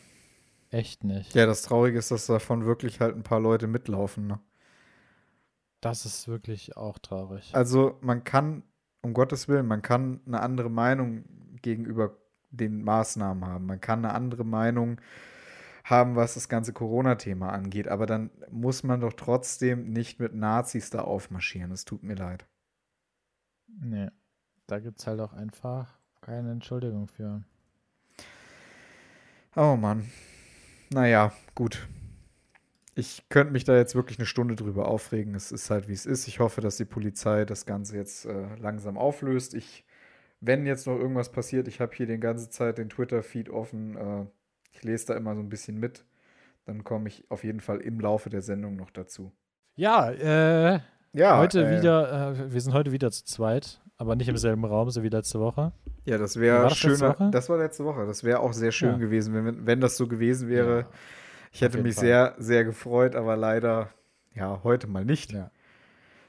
echt 0.70 1.04
nicht. 1.04 1.34
Ja, 1.36 1.46
das 1.46 1.64
Traurige 1.64 1.98
ist, 1.98 2.12
dass 2.12 2.28
davon 2.28 2.66
wirklich 2.66 3.00
halt 3.00 3.16
ein 3.16 3.24
paar 3.24 3.40
Leute 3.40 3.68
mitlaufen. 3.68 4.28
Ne? 4.28 4.40
Das 5.82 6.06
ist 6.06 6.28
wirklich 6.28 6.78
auch 6.78 7.00
traurig. 7.00 7.52
Also 7.54 7.98
man 8.02 8.24
kann, 8.24 8.64
um 9.02 9.14
Gottes 9.14 9.48
Willen, 9.48 9.66
man 9.66 9.82
kann 9.82 10.22
eine 10.26 10.42
andere 10.42 10.70
Meinung 10.70 11.26
gegenüber 11.62 12.18
den 12.52 12.84
Maßnahmen 12.84 13.46
haben. 13.46 13.66
Man 13.66 13.82
kann 13.82 14.04
eine 14.06 14.14
andere 14.14 14.44
Meinung 14.44 15.00
haben, 15.90 16.16
was 16.16 16.36
das 16.36 16.50
ganze 16.50 16.74
Corona-Thema 16.74 17.50
angeht. 17.52 17.88
Aber 17.88 18.06
dann 18.06 18.30
muss 18.52 18.84
man 18.84 19.02
doch 19.02 19.14
trotzdem 19.14 19.92
nicht 19.92 20.20
mit 20.20 20.34
Nazis 20.36 20.90
da 20.90 21.02
aufmarschieren. 21.02 21.72
Es 21.72 21.86
tut 21.86 22.04
mir 22.04 22.16
leid. 22.16 22.46
Nee 23.68 24.10
da 24.70 24.80
gibt 24.80 25.00
es 25.00 25.08
halt 25.08 25.20
auch 25.20 25.34
einfach 25.34 25.98
keine 26.22 26.52
Entschuldigung 26.52 27.08
für. 27.08 27.44
Oh 29.56 29.76
Mann. 29.76 30.10
Naja, 30.92 31.34
gut. 31.56 31.88
Ich 32.96 33.30
könnte 33.30 33.54
mich 33.54 33.64
da 33.64 33.76
jetzt 33.76 33.96
wirklich 33.96 34.20
eine 34.20 34.26
Stunde 34.26 34.56
drüber 34.56 34.88
aufregen. 34.88 35.34
Es 35.34 35.52
ist 35.52 35.70
halt, 35.70 35.88
wie 35.88 35.94
es 35.94 36.06
ist. 36.06 36.28
Ich 36.28 36.40
hoffe, 36.40 36.62
dass 36.62 36.78
die 36.78 36.86
Polizei 36.86 37.46
das 37.46 37.66
Ganze 37.66 37.96
jetzt 37.96 38.26
äh, 38.26 38.56
langsam 38.58 38.98
auflöst. 38.98 39.54
Ich, 39.54 39.86
wenn 40.42 40.66
jetzt 40.66 40.86
noch 40.86 40.98
irgendwas 40.98 41.32
passiert, 41.32 41.68
ich 41.68 41.80
habe 41.80 41.96
hier 41.96 42.08
die 42.08 42.20
ganze 42.20 42.50
Zeit 42.50 42.78
den 42.78 42.90
Twitter-Feed 42.90 43.50
offen. 43.50 43.96
Äh, 43.96 44.26
ich 44.80 44.84
lese 44.84 45.08
da 45.08 45.14
immer 45.16 45.36
so 45.36 45.42
ein 45.42 45.50
bisschen 45.50 45.80
mit. 45.80 46.06
Dann 46.66 46.84
komme 46.84 47.08
ich 47.08 47.30
auf 47.30 47.44
jeden 47.44 47.60
Fall 47.60 47.80
im 47.80 48.00
Laufe 48.00 48.30
der 48.30 48.42
Sendung 48.42 48.76
noch 48.76 48.92
dazu. 48.92 49.32
Ja, 49.76 50.12
äh, 50.12 50.80
ja, 51.14 51.38
heute 51.38 51.66
äh, 51.66 51.78
wieder, 51.78 52.32
äh, 52.32 52.54
wir 52.54 52.62
sind 52.62 52.74
heute 52.74 52.92
wieder 52.92 53.12
zu 53.12 53.24
zweit 53.26 53.82
aber 54.00 54.16
nicht 54.16 54.30
im 54.30 54.38
selben 54.38 54.64
Raum, 54.64 54.90
so 54.90 55.04
wie 55.04 55.10
letzte 55.10 55.42
Woche. 55.42 55.74
Ja, 56.06 56.18
das 56.18 56.40
wäre 56.40 56.74
schöner. 56.74 57.30
Das 57.32 57.50
war 57.50 57.58
letzte 57.58 57.84
Woche. 57.84 58.06
Das 58.06 58.24
wäre 58.24 58.40
auch 58.40 58.54
sehr 58.54 58.72
schön 58.72 58.94
ja. 58.94 58.98
gewesen, 58.98 59.34
wenn, 59.34 59.66
wenn 59.68 59.82
das 59.82 59.98
so 59.98 60.08
gewesen 60.08 60.48
wäre. 60.48 60.80
Ja, 60.80 60.88
ich 61.52 61.62
hätte 61.62 61.80
mich 61.80 61.96
Fall. 61.96 62.06
sehr, 62.06 62.36
sehr 62.38 62.64
gefreut, 62.64 63.16
aber 63.16 63.36
leider, 63.36 63.90
ja, 64.34 64.62
heute 64.64 64.88
mal 64.88 65.04
nicht. 65.04 65.34
Ja. 65.34 65.52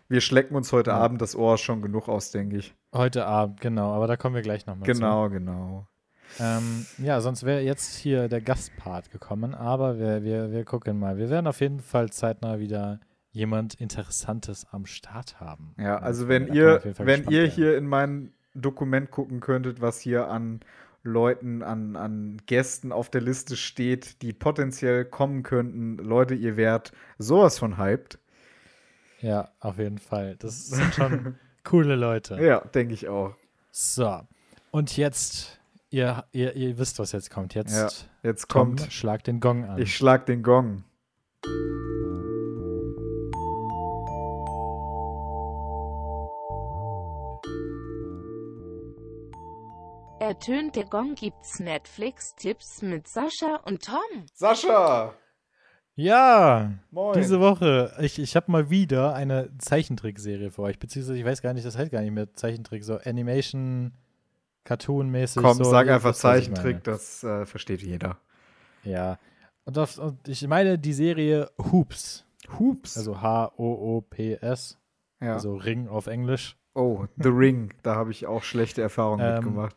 Wir 0.08 0.20
schlecken 0.20 0.56
uns 0.56 0.72
heute 0.72 0.92
Abend 0.94 1.22
das 1.22 1.36
Ohr 1.36 1.58
schon 1.58 1.80
genug 1.80 2.08
aus, 2.08 2.32
denke 2.32 2.56
ich. 2.56 2.74
Heute 2.92 3.24
Abend, 3.24 3.60
genau, 3.60 3.92
aber 3.92 4.08
da 4.08 4.16
kommen 4.16 4.34
wir 4.34 4.42
gleich 4.42 4.66
nochmal 4.66 4.92
Genau, 4.92 5.28
zu. 5.28 5.34
genau. 5.34 5.86
Ähm, 6.38 6.86
ja, 6.98 7.20
sonst 7.20 7.44
wäre 7.44 7.60
jetzt 7.60 7.96
hier 7.96 8.28
der 8.28 8.40
Gastpart 8.40 9.10
gekommen, 9.10 9.54
aber 9.54 9.98
wir, 9.98 10.22
wir, 10.22 10.52
wir 10.52 10.64
gucken 10.64 10.98
mal. 10.98 11.18
Wir 11.18 11.30
werden 11.30 11.46
auf 11.46 11.60
jeden 11.60 11.80
Fall 11.80 12.10
zeitnah 12.10 12.58
wieder 12.58 13.00
jemand 13.32 13.74
Interessantes 13.74 14.66
am 14.70 14.86
Start 14.86 15.40
haben. 15.40 15.74
Ja, 15.78 15.98
also 15.98 16.28
wenn 16.28 16.52
ihr, 16.52 16.82
wenn 16.98 17.28
ihr 17.28 17.46
hier 17.46 17.76
in 17.76 17.86
mein 17.86 18.32
Dokument 18.54 19.10
gucken 19.10 19.40
könntet, 19.40 19.80
was 19.80 20.00
hier 20.00 20.28
an 20.28 20.60
Leuten, 21.02 21.62
an, 21.62 21.96
an 21.96 22.42
Gästen 22.46 22.92
auf 22.92 23.08
der 23.08 23.20
Liste 23.20 23.56
steht, 23.56 24.22
die 24.22 24.32
potenziell 24.32 25.04
kommen 25.04 25.42
könnten, 25.42 25.96
Leute, 25.96 26.34
ihr 26.34 26.56
wärt 26.56 26.92
sowas 27.18 27.58
von 27.58 27.78
hyped. 27.78 28.18
Ja, 29.20 29.50
auf 29.60 29.78
jeden 29.78 29.98
Fall. 29.98 30.36
Das 30.36 30.66
sind 30.68 30.94
schon 30.94 31.36
coole 31.64 31.96
Leute. 31.96 32.42
Ja, 32.42 32.60
denke 32.60 32.94
ich 32.94 33.08
auch. 33.08 33.34
So. 33.70 34.20
Und 34.70 34.96
jetzt, 34.96 35.59
ihr, 35.90 36.24
ihr, 36.32 36.54
ihr 36.56 36.78
wisst, 36.78 36.98
was 36.98 37.12
jetzt 37.12 37.30
kommt. 37.30 37.54
Jetzt, 37.54 37.74
ja, 37.74 37.88
jetzt 38.28 38.48
kommt. 38.48 38.80
Tom, 38.80 38.90
schlag 38.90 39.24
den 39.24 39.40
Gong 39.40 39.64
an. 39.64 39.78
Ich 39.78 39.94
schlag 39.94 40.26
den 40.26 40.42
Gong. 40.42 40.84
Ertönt 50.20 50.76
der 50.76 50.84
Gong 50.84 51.14
gibt's 51.14 51.58
Netflix-Tipps 51.58 52.82
mit 52.82 53.08
Sascha 53.08 53.56
und 53.64 53.84
Tom. 53.84 54.26
Sascha! 54.34 55.14
Ja, 55.96 56.74
Moin. 56.90 57.18
diese 57.18 57.40
Woche. 57.40 57.92
Ich, 58.00 58.18
ich 58.18 58.36
habe 58.36 58.50
mal 58.52 58.70
wieder 58.70 59.14
eine 59.14 59.50
Zeichentrickserie 59.58 60.50
für 60.50 60.62
euch. 60.62 60.78
Beziehungsweise, 60.78 61.18
ich 61.18 61.24
weiß 61.24 61.42
gar 61.42 61.52
nicht, 61.52 61.66
das 61.66 61.76
heißt 61.76 61.90
gar 61.90 62.00
nicht 62.00 62.12
mehr 62.12 62.32
Zeichentrick, 62.32 62.84
so 62.84 62.98
Animation, 62.98 63.92
Cartoon-mäßig. 64.64 65.42
Komm, 65.42 65.56
so, 65.58 65.64
sag 65.64 65.88
einfach 65.88 66.14
Zeichentrick, 66.14 66.84
das 66.84 67.24
äh, 67.24 67.46
versteht 67.46 67.82
jeder. 67.82 68.18
Ja. 68.84 69.18
Und, 69.64 69.78
auf, 69.78 69.98
und 69.98 70.26
ich 70.28 70.46
meine 70.46 70.78
die 70.78 70.92
Serie 70.92 71.50
Hoops. 71.70 72.24
Hoops. 72.58 72.96
Also 72.96 73.20
H-O-O-P-S. 73.20 74.78
ja. 75.20 75.34
Also 75.34 75.54
Ring 75.56 75.88
auf 75.88 76.06
Englisch. 76.06 76.56
oh, 76.74 77.06
The 77.16 77.28
Ring. 77.28 77.72
Da 77.82 77.94
habe 77.94 78.10
ich 78.10 78.26
auch 78.26 78.42
schlechte 78.42 78.82
Erfahrungen 78.82 79.24
Ähm, 79.24 79.34
mitgemacht. 79.34 79.76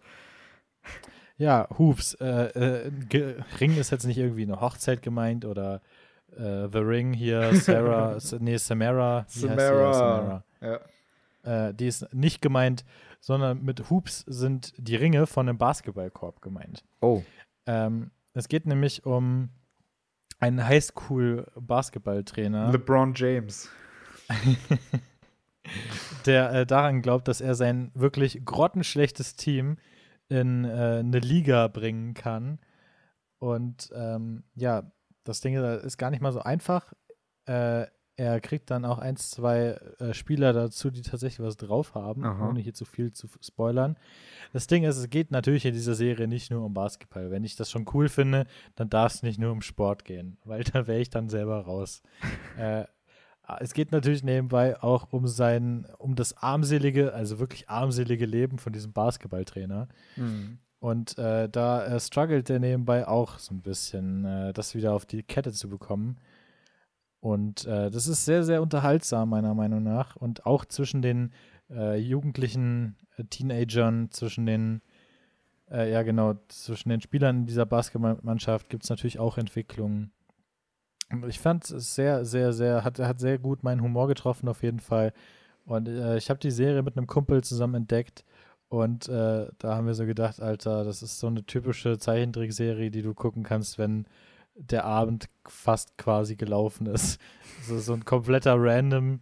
Ja, 1.38 1.68
Hoops. 1.78 2.14
Äh, 2.16 2.86
äh, 2.86 2.92
Ring 3.60 3.76
ist 3.78 3.92
jetzt 3.92 4.06
nicht 4.06 4.18
irgendwie 4.18 4.44
eine 4.44 4.62
Hochzeit 4.62 5.02
gemeint 5.02 5.46
oder 5.46 5.82
äh, 6.38 6.68
The 6.72 6.80
Ring 6.80 7.14
hier, 7.14 7.54
Sarah, 7.56 8.18
nee, 8.40 8.58
Samara. 8.58 9.26
Samara. 9.28 9.94
Samara. 9.94 10.44
Ja. 10.62 11.68
Äh, 11.68 11.74
die 11.74 11.88
ist 11.88 12.14
nicht 12.14 12.42
gemeint, 12.42 12.86
sondern 13.24 13.64
mit 13.64 13.90
Hoops 13.90 14.20
sind 14.28 14.74
die 14.78 14.98
Ringe 14.98 15.26
von 15.28 15.48
einem 15.48 15.58
Basketballkorb 15.58 16.42
gemeint. 16.42 16.84
Oh. 17.00 17.24
Ähm, 17.66 18.12
es 18.34 18.50
geht 18.50 18.68
nämlich 18.68 19.06
um 19.06 19.48
einen 20.40 20.68
Highschool-Basketballtrainer, 20.68 22.74
LeBron 22.74 23.14
James. 23.16 23.70
der 26.26 26.52
äh, 26.52 26.66
daran 26.66 27.02
glaubt, 27.02 27.30
dass 27.30 27.40
er 27.40 27.56
sein 27.56 27.92
wirklich 27.94 28.44
grottenschlechtes 28.44 29.38
Team 29.38 29.78
in 30.28 30.66
äh, 30.66 30.98
eine 31.00 31.20
Liga 31.20 31.70
bringen 31.70 32.16
kann. 32.16 32.60
Und 33.40 33.90
ähm, 33.96 34.44
ja, 34.54 34.92
das 35.24 35.40
Ding 35.40 35.56
ist 35.56 35.98
gar 35.98 36.10
nicht 36.10 36.20
mal 36.20 36.34
so 36.34 36.42
einfach. 36.42 36.92
Äh, 37.46 37.86
er 38.16 38.40
kriegt 38.42 38.70
dann 38.70 38.86
auch 38.86 39.00
eins, 39.00 39.32
zwei 39.32 39.80
äh, 40.00 40.14
Spieler 40.14 40.54
dazu, 40.54 40.92
die 40.92 41.02
tatsächlich 41.02 41.46
was 41.46 41.58
drauf 41.58 41.96
haben, 41.96 42.24
Aha. 42.24 42.50
ohne 42.50 42.60
hier 42.60 42.74
zu 42.74 42.86
viel 42.86 43.12
zu 43.12 43.28
spoilern. 43.42 43.98
Das 44.52 44.68
Ding 44.68 44.84
ist, 44.84 44.98
es 44.98 45.10
geht 45.10 45.32
natürlich 45.32 45.66
in 45.66 45.74
dieser 45.74 45.96
Serie 45.96 46.28
nicht 46.28 46.52
nur 46.52 46.64
um 46.64 46.74
Basketball. 46.74 47.32
Wenn 47.32 47.44
ich 47.44 47.56
das 47.56 47.72
schon 47.72 47.86
cool 47.94 48.10
finde, 48.10 48.46
dann 48.76 48.90
darf 48.90 49.16
es 49.16 49.24
nicht 49.24 49.40
nur 49.40 49.52
um 49.52 49.62
Sport 49.62 50.06
gehen, 50.06 50.38
weil 50.46 50.64
da 50.64 50.86
wäre 50.88 51.00
ich 51.00 51.10
dann 51.10 51.30
selber 51.30 51.62
raus. 51.62 52.02
äh, 52.58 52.86
es 53.60 53.74
geht 53.74 53.92
natürlich 53.92 54.24
nebenbei 54.24 54.82
auch 54.82 55.12
um 55.12 55.28
sein, 55.28 55.86
um 55.98 56.16
das 56.16 56.38
armselige, 56.38 57.14
also 57.14 57.40
wirklich 57.40 57.70
armselige 57.70 58.26
Leben 58.26 58.58
von 58.58 58.72
diesem 58.72 58.94
Basketballtrainer. 58.94 59.90
Hm. 60.16 60.60
Und 60.80 61.18
äh, 61.18 61.50
da 61.50 61.86
äh, 61.86 62.00
struggelt 62.00 62.50
er 62.50 62.60
nebenbei 62.60 63.08
auch 63.08 63.40
so 63.40 63.54
ein 63.54 63.62
bisschen, 63.62 64.26
äh, 64.26 64.54
das 64.54 64.76
wieder 64.76 64.94
auf 64.94 65.06
die 65.06 65.24
Kette 65.24 65.52
zu 65.52 65.70
bekommen. 65.70 66.18
Und 67.24 67.66
äh, 67.68 67.90
das 67.90 68.08
ist 68.08 68.26
sehr, 68.26 68.44
sehr 68.44 68.62
unterhaltsam, 68.62 69.30
meiner 69.30 69.54
Meinung 69.54 69.82
nach. 69.82 70.18
Und 70.18 70.46
auch 70.46 70.66
zwischen 70.66 71.02
den 71.02 71.32
äh, 71.70 71.98
jugendlichen 71.98 72.98
äh, 73.16 73.24
Teenagern, 73.24 74.12
zwischen 74.12 74.46
den, 74.46 74.82
äh, 75.72 75.90
ja 75.90 76.04
genau, 76.04 76.34
zwischen 76.50 76.90
den 76.90 77.00
Spielern 77.00 77.46
dieser 77.46 77.66
Basketballmannschaft 77.66 78.68
gibt 78.68 78.84
es 78.84 78.90
natürlich 78.90 79.20
auch 79.20 79.38
Entwicklungen. 79.38 80.12
Ich 81.30 81.40
fand 81.40 81.64
es 81.72 81.96
sehr, 81.96 82.26
sehr, 82.26 82.52
sehr, 82.52 82.84
hat, 82.84 83.00
hat 83.00 83.22
sehr 83.22 83.38
gut 83.38 83.64
meinen 83.64 83.82
Humor 83.82 84.10
getroffen, 84.10 84.50
auf 84.50 84.62
jeden 84.62 84.82
Fall. 84.82 85.14
Und 85.64 85.88
äh, 85.88 86.18
ich 86.18 86.30
habe 86.30 86.42
die 86.42 86.52
Serie 86.52 86.84
mit 86.84 86.98
einem 86.98 87.08
Kumpel 87.08 87.42
zusammen 87.42 87.76
entdeckt. 87.76 88.26
Und 88.68 89.08
äh, 89.08 89.48
da 89.60 89.76
haben 89.78 89.88
wir 89.88 89.94
so 89.94 90.06
gedacht, 90.06 90.42
Alter, 90.42 90.84
das 90.84 91.02
ist 91.02 91.20
so 91.20 91.28
eine 91.28 91.46
typische 91.46 91.98
Zeichentrickserie, 91.98 92.92
die 92.92 93.02
du 93.02 93.14
gucken 93.14 93.44
kannst, 93.44 93.78
wenn 93.78 94.08
der 94.56 94.86
Abend 94.86 95.30
fast 95.46 95.98
quasi 95.98 96.36
gelaufen 96.36 96.88
ist. 96.88 97.20
So, 97.66 97.80
so 97.80 97.94
ein 97.94 98.04
kompletter 98.04 98.56
random 98.58 99.22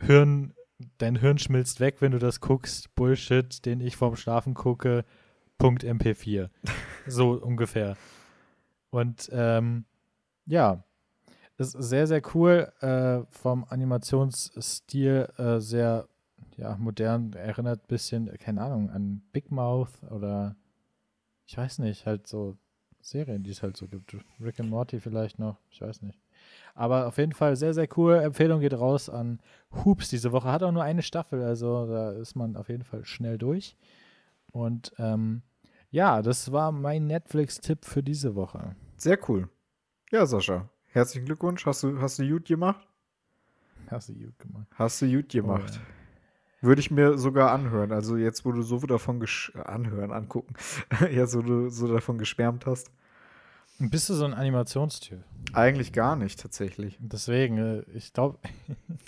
Hirn, 0.00 0.54
dein 0.98 1.16
Hirn 1.16 1.38
schmilzt 1.38 1.80
weg, 1.80 1.96
wenn 1.98 2.12
du 2.12 2.20
das 2.20 2.40
guckst. 2.40 2.94
Bullshit, 2.94 3.66
den 3.66 3.80
ich 3.80 3.96
vorm 3.96 4.14
Schlafen 4.14 4.54
gucke. 4.54 5.04
Punkt 5.58 5.82
MP4. 5.82 6.50
So 7.06 7.32
ungefähr. 7.32 7.96
Und 8.90 9.28
ähm, 9.32 9.86
ja, 10.46 10.84
ist 11.60 11.72
sehr, 11.72 12.06
sehr 12.06 12.22
cool. 12.34 12.72
Äh, 12.80 13.24
vom 13.30 13.64
Animationsstil 13.64 15.28
äh, 15.36 15.58
sehr 15.58 16.08
ja, 16.56 16.76
modern. 16.76 17.32
Erinnert 17.32 17.82
ein 17.82 17.88
bisschen, 17.88 18.38
keine 18.38 18.62
Ahnung, 18.62 18.90
an 18.90 19.22
Big 19.32 19.50
Mouth 19.50 20.02
oder 20.10 20.56
ich 21.46 21.56
weiß 21.56 21.80
nicht, 21.80 22.06
halt 22.06 22.26
so 22.26 22.56
Serien, 23.00 23.42
die 23.42 23.50
es 23.50 23.62
halt 23.62 23.76
so 23.76 23.86
gibt. 23.86 24.16
Rick 24.40 24.60
and 24.60 24.70
Morty 24.70 25.00
vielleicht 25.00 25.38
noch, 25.38 25.56
ich 25.70 25.80
weiß 25.80 26.02
nicht. 26.02 26.18
Aber 26.74 27.06
auf 27.06 27.18
jeden 27.18 27.32
Fall 27.32 27.56
sehr, 27.56 27.74
sehr 27.74 27.88
cool. 27.96 28.14
Empfehlung 28.14 28.60
geht 28.60 28.74
raus 28.74 29.08
an 29.08 29.40
Hoops 29.84 30.08
diese 30.08 30.32
Woche. 30.32 30.50
Hat 30.50 30.62
auch 30.62 30.72
nur 30.72 30.82
eine 30.82 31.02
Staffel, 31.02 31.42
also 31.42 31.86
da 31.86 32.12
ist 32.12 32.34
man 32.34 32.56
auf 32.56 32.68
jeden 32.68 32.84
Fall 32.84 33.04
schnell 33.04 33.38
durch. 33.38 33.76
Und 34.52 34.92
ähm, 34.98 35.42
ja, 35.90 36.22
das 36.22 36.52
war 36.52 36.72
mein 36.72 37.06
Netflix-Tipp 37.06 37.84
für 37.84 38.02
diese 38.02 38.34
Woche. 38.34 38.76
Sehr 38.96 39.18
cool. 39.28 39.48
Ja, 40.10 40.26
Sascha. 40.26 40.68
Herzlichen 40.92 41.26
Glückwunsch. 41.26 41.66
Hast 41.66 41.82
du, 41.82 42.00
hast 42.00 42.18
du 42.18 42.28
gut 42.28 42.46
gemacht? 42.46 42.86
Hast 43.88 44.08
du 44.08 44.14
gut 44.14 44.38
gemacht. 44.38 44.66
Hast 44.74 45.02
du 45.02 45.10
gut 45.10 45.28
gemacht. 45.28 45.80
Oh, 45.80 45.99
Würde 46.60 46.80
ich 46.80 46.90
mir 46.90 47.16
sogar 47.16 47.52
anhören. 47.52 47.92
Also 47.92 48.16
jetzt, 48.16 48.44
wo 48.44 48.52
du 48.52 48.62
so 48.62 48.78
davon 48.80 49.22
äh, 49.22 49.58
anhören, 49.60 50.12
angucken. 50.12 50.54
ja, 51.10 51.26
so 51.26 51.42
du 51.42 51.70
so 51.70 51.92
davon 51.92 52.18
geschwärmt 52.18 52.66
hast. 52.66 52.90
Bist 53.78 54.10
du 54.10 54.14
so 54.14 54.26
ein 54.26 54.34
Animationstyp? 54.34 55.24
Eigentlich 55.54 55.94
gar 55.94 56.16
nicht, 56.16 56.38
tatsächlich. 56.38 56.98
Deswegen, 57.00 57.56
äh, 57.56 57.80
ich 57.94 58.12
glaube, 58.12 58.38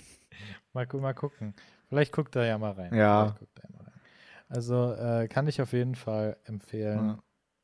mal, 0.73 0.87
mal 0.93 1.13
gucken. 1.13 1.53
Vielleicht 1.89 2.11
guckt 2.11 2.35
er 2.35 2.45
ja 2.45 2.57
mal 2.57 2.71
rein. 2.71 2.93
Ja. 2.93 3.35
Er 3.61 3.69
mal 3.71 3.83
rein. 3.83 4.01
Also 4.49 4.93
äh, 4.93 5.27
kann 5.27 5.47
ich 5.47 5.61
auf 5.61 5.73
jeden 5.73 5.93
Fall 5.93 6.37
empfehlen. 6.45 7.07
Ja. 7.07 7.23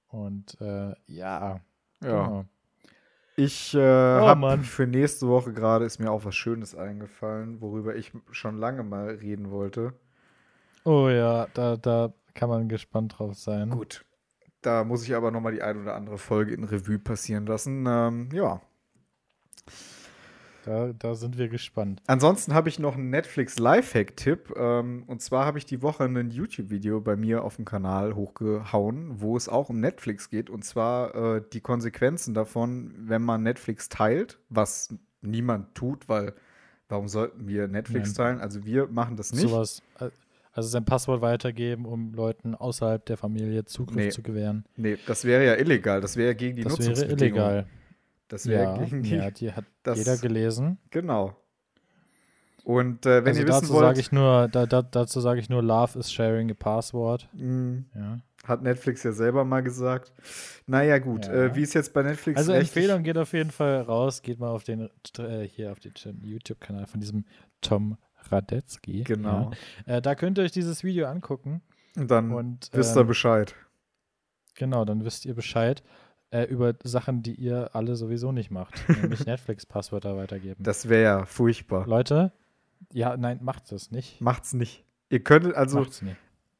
Und 0.09 0.61
äh, 0.61 0.93
ja, 1.07 1.61
Ja. 2.03 2.45
Ich 3.39 3.73
äh, 3.73 3.77
Oh, 3.79 4.27
habe 4.27 4.59
für 4.63 4.85
nächste 4.85 5.27
Woche 5.27 5.53
gerade 5.53 5.85
ist 5.85 5.99
mir 5.99 6.11
auch 6.11 6.25
was 6.25 6.35
Schönes 6.35 6.75
eingefallen, 6.75 7.61
worüber 7.61 7.95
ich 7.95 8.11
schon 8.31 8.57
lange 8.57 8.83
mal 8.83 9.09
reden 9.15 9.49
wollte. 9.49 9.93
Oh 10.85 11.07
ja, 11.09 11.47
da, 11.53 11.77
da 11.77 12.13
kann 12.33 12.49
man 12.49 12.67
gespannt 12.69 13.17
drauf 13.17 13.35
sein. 13.35 13.69
Gut. 13.69 14.05
Da 14.61 14.83
muss 14.85 15.03
ich 15.03 15.15
aber 15.15 15.31
nochmal 15.31 15.53
die 15.53 15.61
ein 15.61 15.81
oder 15.81 15.95
andere 15.95 16.17
Folge 16.17 16.53
in 16.53 16.63
Revue 16.63 16.99
passieren 16.99 17.45
lassen. 17.45 17.85
Ähm, 17.87 18.29
ja. 18.33 18.61
Da, 20.65 20.91
da 20.97 21.15
sind 21.15 21.37
wir 21.37 21.47
gespannt. 21.47 22.01
Ansonsten 22.07 22.53
habe 22.53 22.69
ich 22.69 22.79
noch 22.79 22.95
einen 22.95 23.09
Netflix 23.09 23.57
Lifehack-Tipp. 23.59 24.53
Ähm, 24.57 25.03
und 25.07 25.21
zwar 25.21 25.45
habe 25.45 25.57
ich 25.57 25.65
die 25.65 25.81
Woche 25.81 26.03
ein 26.03 26.31
YouTube-Video 26.31 27.01
bei 27.01 27.15
mir 27.15 27.43
auf 27.43 27.55
dem 27.55 27.65
Kanal 27.65 28.15
hochgehauen, 28.15 29.21
wo 29.21 29.37
es 29.37 29.47
auch 29.49 29.69
um 29.69 29.79
Netflix 29.79 30.29
geht. 30.29 30.49
Und 30.49 30.63
zwar 30.65 31.15
äh, 31.37 31.41
die 31.53 31.61
Konsequenzen 31.61 32.33
davon, 32.33 32.93
wenn 32.97 33.21
man 33.21 33.43
Netflix 33.43 33.89
teilt, 33.89 34.39
was 34.49 34.93
niemand 35.21 35.75
tut, 35.75 36.09
weil 36.09 36.33
warum 36.87 37.07
sollten 37.07 37.47
wir 37.47 37.67
Netflix 37.67 38.09
Nein. 38.09 38.15
teilen? 38.15 38.41
Also 38.41 38.65
wir 38.65 38.87
machen 38.87 39.15
das 39.15 39.31
nicht. 39.31 39.47
Sowas, 39.47 39.81
äh, 39.99 40.09
also 40.51 40.67
sein 40.67 40.83
Passwort 40.83 41.21
weitergeben, 41.21 41.85
um 41.85 42.13
Leuten 42.13 42.55
außerhalb 42.55 43.05
der 43.05 43.17
Familie 43.17 43.63
Zugriff 43.65 43.95
Nee. 43.95 44.09
zu 44.09 44.21
gewähren. 44.23 44.65
Nee, 44.75 44.97
das 45.07 45.23
wäre 45.23 45.45
ja 45.45 45.55
illegal. 45.55 46.01
Das 46.01 46.17
wäre 46.17 46.29
ja 46.29 46.33
gegen 46.33 46.55
die 46.57 46.63
das 46.63 46.77
wäre 46.79 46.89
Nutzungsbedingungen. 46.89 47.45
illegal. 47.45 47.65
Das 48.29 48.45
wäre 48.47 48.63
Ja, 48.63 48.77
gegen 48.85 49.03
die. 49.03 49.15
ja, 49.15 49.29
die 49.31 49.51
hat 49.51 49.65
das- 49.83 49.97
jeder 49.97 50.17
gelesen. 50.17 50.77
Genau. 50.91 51.35
Und 52.63 53.05
äh, 53.05 53.23
wenn 53.23 53.29
also 53.29 53.41
ihr 53.41 53.47
wissen 53.47 53.61
dazu 53.61 53.73
wollt, 53.73 53.85
sage 53.85 53.99
ich 53.99 54.11
nur, 54.11 54.47
da, 54.49 54.65
da, 54.65 54.81
dazu 54.83 55.19
sage 55.21 55.39
ich 55.39 55.49
nur, 55.49 55.63
Love 55.63 55.97
is 55.97 56.11
sharing 56.11 56.51
a 56.51 56.53
password. 56.53 57.27
mh, 57.33 57.83
Ja. 57.95 58.19
hat 58.43 58.61
Netflix 58.61 59.01
ja 59.03 59.11
selber 59.11 59.43
mal 59.45 59.63
gesagt. 59.63 60.13
Naja, 60.67 60.99
gut. 60.99 61.25
Ja. 61.25 61.33
Äh, 61.45 61.55
wie 61.55 61.63
es 61.63 61.73
jetzt 61.73 61.93
bei 61.93 62.03
Netflix 62.03 62.37
Also 62.37 62.51
Empfehlung 62.51 63.01
geht 63.03 63.17
auf 63.17 63.33
jeden 63.33 63.49
Fall 63.51 63.81
raus. 63.81 64.21
Geht 64.21 64.39
mal 64.39 64.49
auf 64.49 64.63
den 64.63 64.89
äh, 65.17 65.47
hier 65.47 65.71
auf 65.71 65.79
den 65.79 65.93
YouTube-Kanal 66.21 66.85
von 66.85 66.99
diesem 66.99 67.25
Tom 67.61 67.97
Radetzky. 68.29 69.03
Genau. 69.03 69.51
Ja. 69.87 69.95
Äh, 69.97 70.01
da 70.01 70.13
könnt 70.13 70.37
ihr 70.37 70.43
euch 70.43 70.51
dieses 70.51 70.83
Video 70.83 71.07
angucken 71.07 71.61
Und 71.95 72.11
dann 72.11 72.31
und 72.31 72.69
wisst 72.73 72.95
ihr 72.95 73.01
ähm, 73.01 73.07
Bescheid. 73.07 73.55
genau, 74.55 74.85
dann 74.85 75.05
wisst 75.05 75.25
ihr 75.25 75.33
Bescheid 75.33 75.81
äh, 76.31 76.43
über 76.43 76.75
Sachen, 76.83 77.23
die 77.23 77.35
ihr 77.35 77.75
alle 77.75 77.95
sowieso 77.95 78.31
nicht 78.31 78.51
macht, 78.51 78.75
nämlich 79.01 79.25
Netflix-Passwörter 79.25 80.17
weitergeben. 80.17 80.61
Das 80.63 80.89
wäre 80.89 81.03
ja 81.03 81.25
furchtbar. 81.25 81.87
Leute, 81.87 82.31
ja, 82.93 83.17
nein, 83.17 83.39
macht 83.41 83.71
das 83.71 83.91
nicht. 83.91 84.21
Macht's 84.21 84.53
nicht. 84.53 84.85
Ihr 85.09 85.23
könntet, 85.23 85.55
also, 85.55 85.85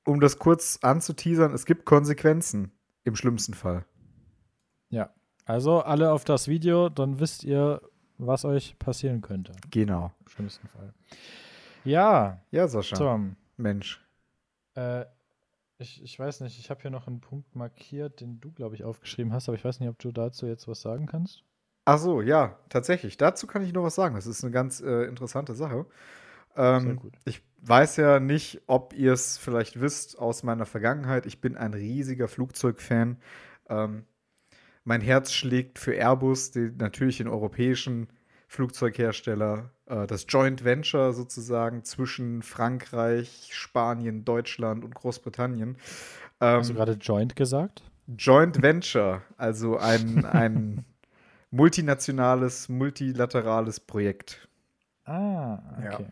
um 0.06 0.20
das 0.20 0.40
kurz 0.40 0.80
anzuteasern, 0.82 1.54
es 1.54 1.66
gibt 1.66 1.86
Konsequenzen. 1.86 2.72
Im 3.06 3.16
schlimmsten 3.16 3.54
Fall. 3.54 3.86
Ja. 4.90 5.10
Also 5.46 5.82
alle 5.82 6.12
auf 6.12 6.26
das 6.26 6.48
Video, 6.48 6.90
dann 6.90 7.20
wisst 7.20 7.44
ihr, 7.44 7.82
was 8.18 8.46
euch 8.46 8.78
passieren 8.78 9.22
könnte. 9.22 9.54
Genau. 9.72 10.12
Im 10.22 10.28
schlimmsten 10.28 10.68
Fall. 10.68 10.94
Ja, 11.84 12.42
Ja, 12.52 12.68
Sascha. 12.68 12.98
Tom. 12.98 13.36
Mensch. 13.58 14.02
Äh, 14.76 15.06
ich, 15.80 16.04
ich 16.04 16.20
weiß 16.20 16.42
nicht, 16.42 16.60
ich 16.60 16.70
habe 16.70 16.82
hier 16.82 16.92
noch 16.92 17.08
einen 17.08 17.22
Punkt 17.22 17.56
markiert, 17.56 18.20
den 18.20 18.40
du, 18.40 18.52
glaube 18.52 18.76
ich, 18.76 18.84
aufgeschrieben 18.84 19.34
hast, 19.34 19.48
aber 19.48 19.58
ich 19.58 19.64
weiß 19.64 19.80
nicht, 19.80 19.90
ob 19.90 19.98
du 19.98 20.12
dazu 20.12 20.46
jetzt 20.46 20.68
was 20.68 20.82
sagen 20.82 21.06
kannst. 21.06 21.44
Ach 21.86 21.98
so, 21.98 22.22
ja, 22.22 22.60
tatsächlich. 22.68 23.18
Dazu 23.18 23.48
kann 23.48 23.64
ich 23.64 23.74
noch 23.74 23.84
was 23.84 23.96
sagen. 23.96 24.16
Das 24.16 24.28
ist 24.28 24.44
eine 24.44 24.52
ganz 24.52 24.82
äh, 24.82 25.06
interessante 25.06 25.56
Sache. 25.56 25.86
Ähm, 26.56 26.82
Sehr 26.82 26.94
gut. 26.96 27.14
Ich 27.26 27.42
weiß 27.62 27.96
ja 27.98 28.20
nicht, 28.20 28.62
ob 28.68 28.94
ihr 28.94 29.14
es 29.14 29.38
vielleicht 29.38 29.80
wisst 29.80 30.20
aus 30.20 30.44
meiner 30.44 30.66
Vergangenheit. 30.66 31.26
Ich 31.26 31.42
bin 31.42 31.56
ein 31.56 31.74
riesiger 31.74 32.28
Flugzeugfan. 32.28 33.18
Ähm, 33.70 34.06
mein 34.84 35.02
Herz 35.02 35.32
schlägt 35.32 35.80
für 35.80 35.96
Airbus, 35.96 36.52
die, 36.52 36.72
natürlich 36.78 37.18
den 37.18 37.28
europäischen 37.28 38.10
Flugzeughersteller, 38.50 39.70
äh, 39.86 40.08
das 40.08 40.26
Joint 40.28 40.66
Venture 40.66 41.14
sozusagen 41.14 41.84
zwischen 41.84 42.42
Frankreich, 42.42 43.50
Spanien, 43.52 44.26
Deutschland 44.26 44.84
und 44.84 44.96
Großbritannien. 44.96 45.78
Ähm, 46.42 46.58
Hast 46.58 46.72
du 46.72 46.74
gerade 46.74 46.94
Joint 46.94 47.36
gesagt? 47.36 47.84
Joint 48.18 48.62
Venture, 48.64 49.22
also 49.38 49.78
ein, 49.78 50.26
ein 50.26 50.84
multinationales, 51.52 52.70
multilaterales 52.70 53.80
Projekt. 53.80 54.48
Ah, 55.06 55.60
Ja. 55.84 55.94
okay. 55.94 56.08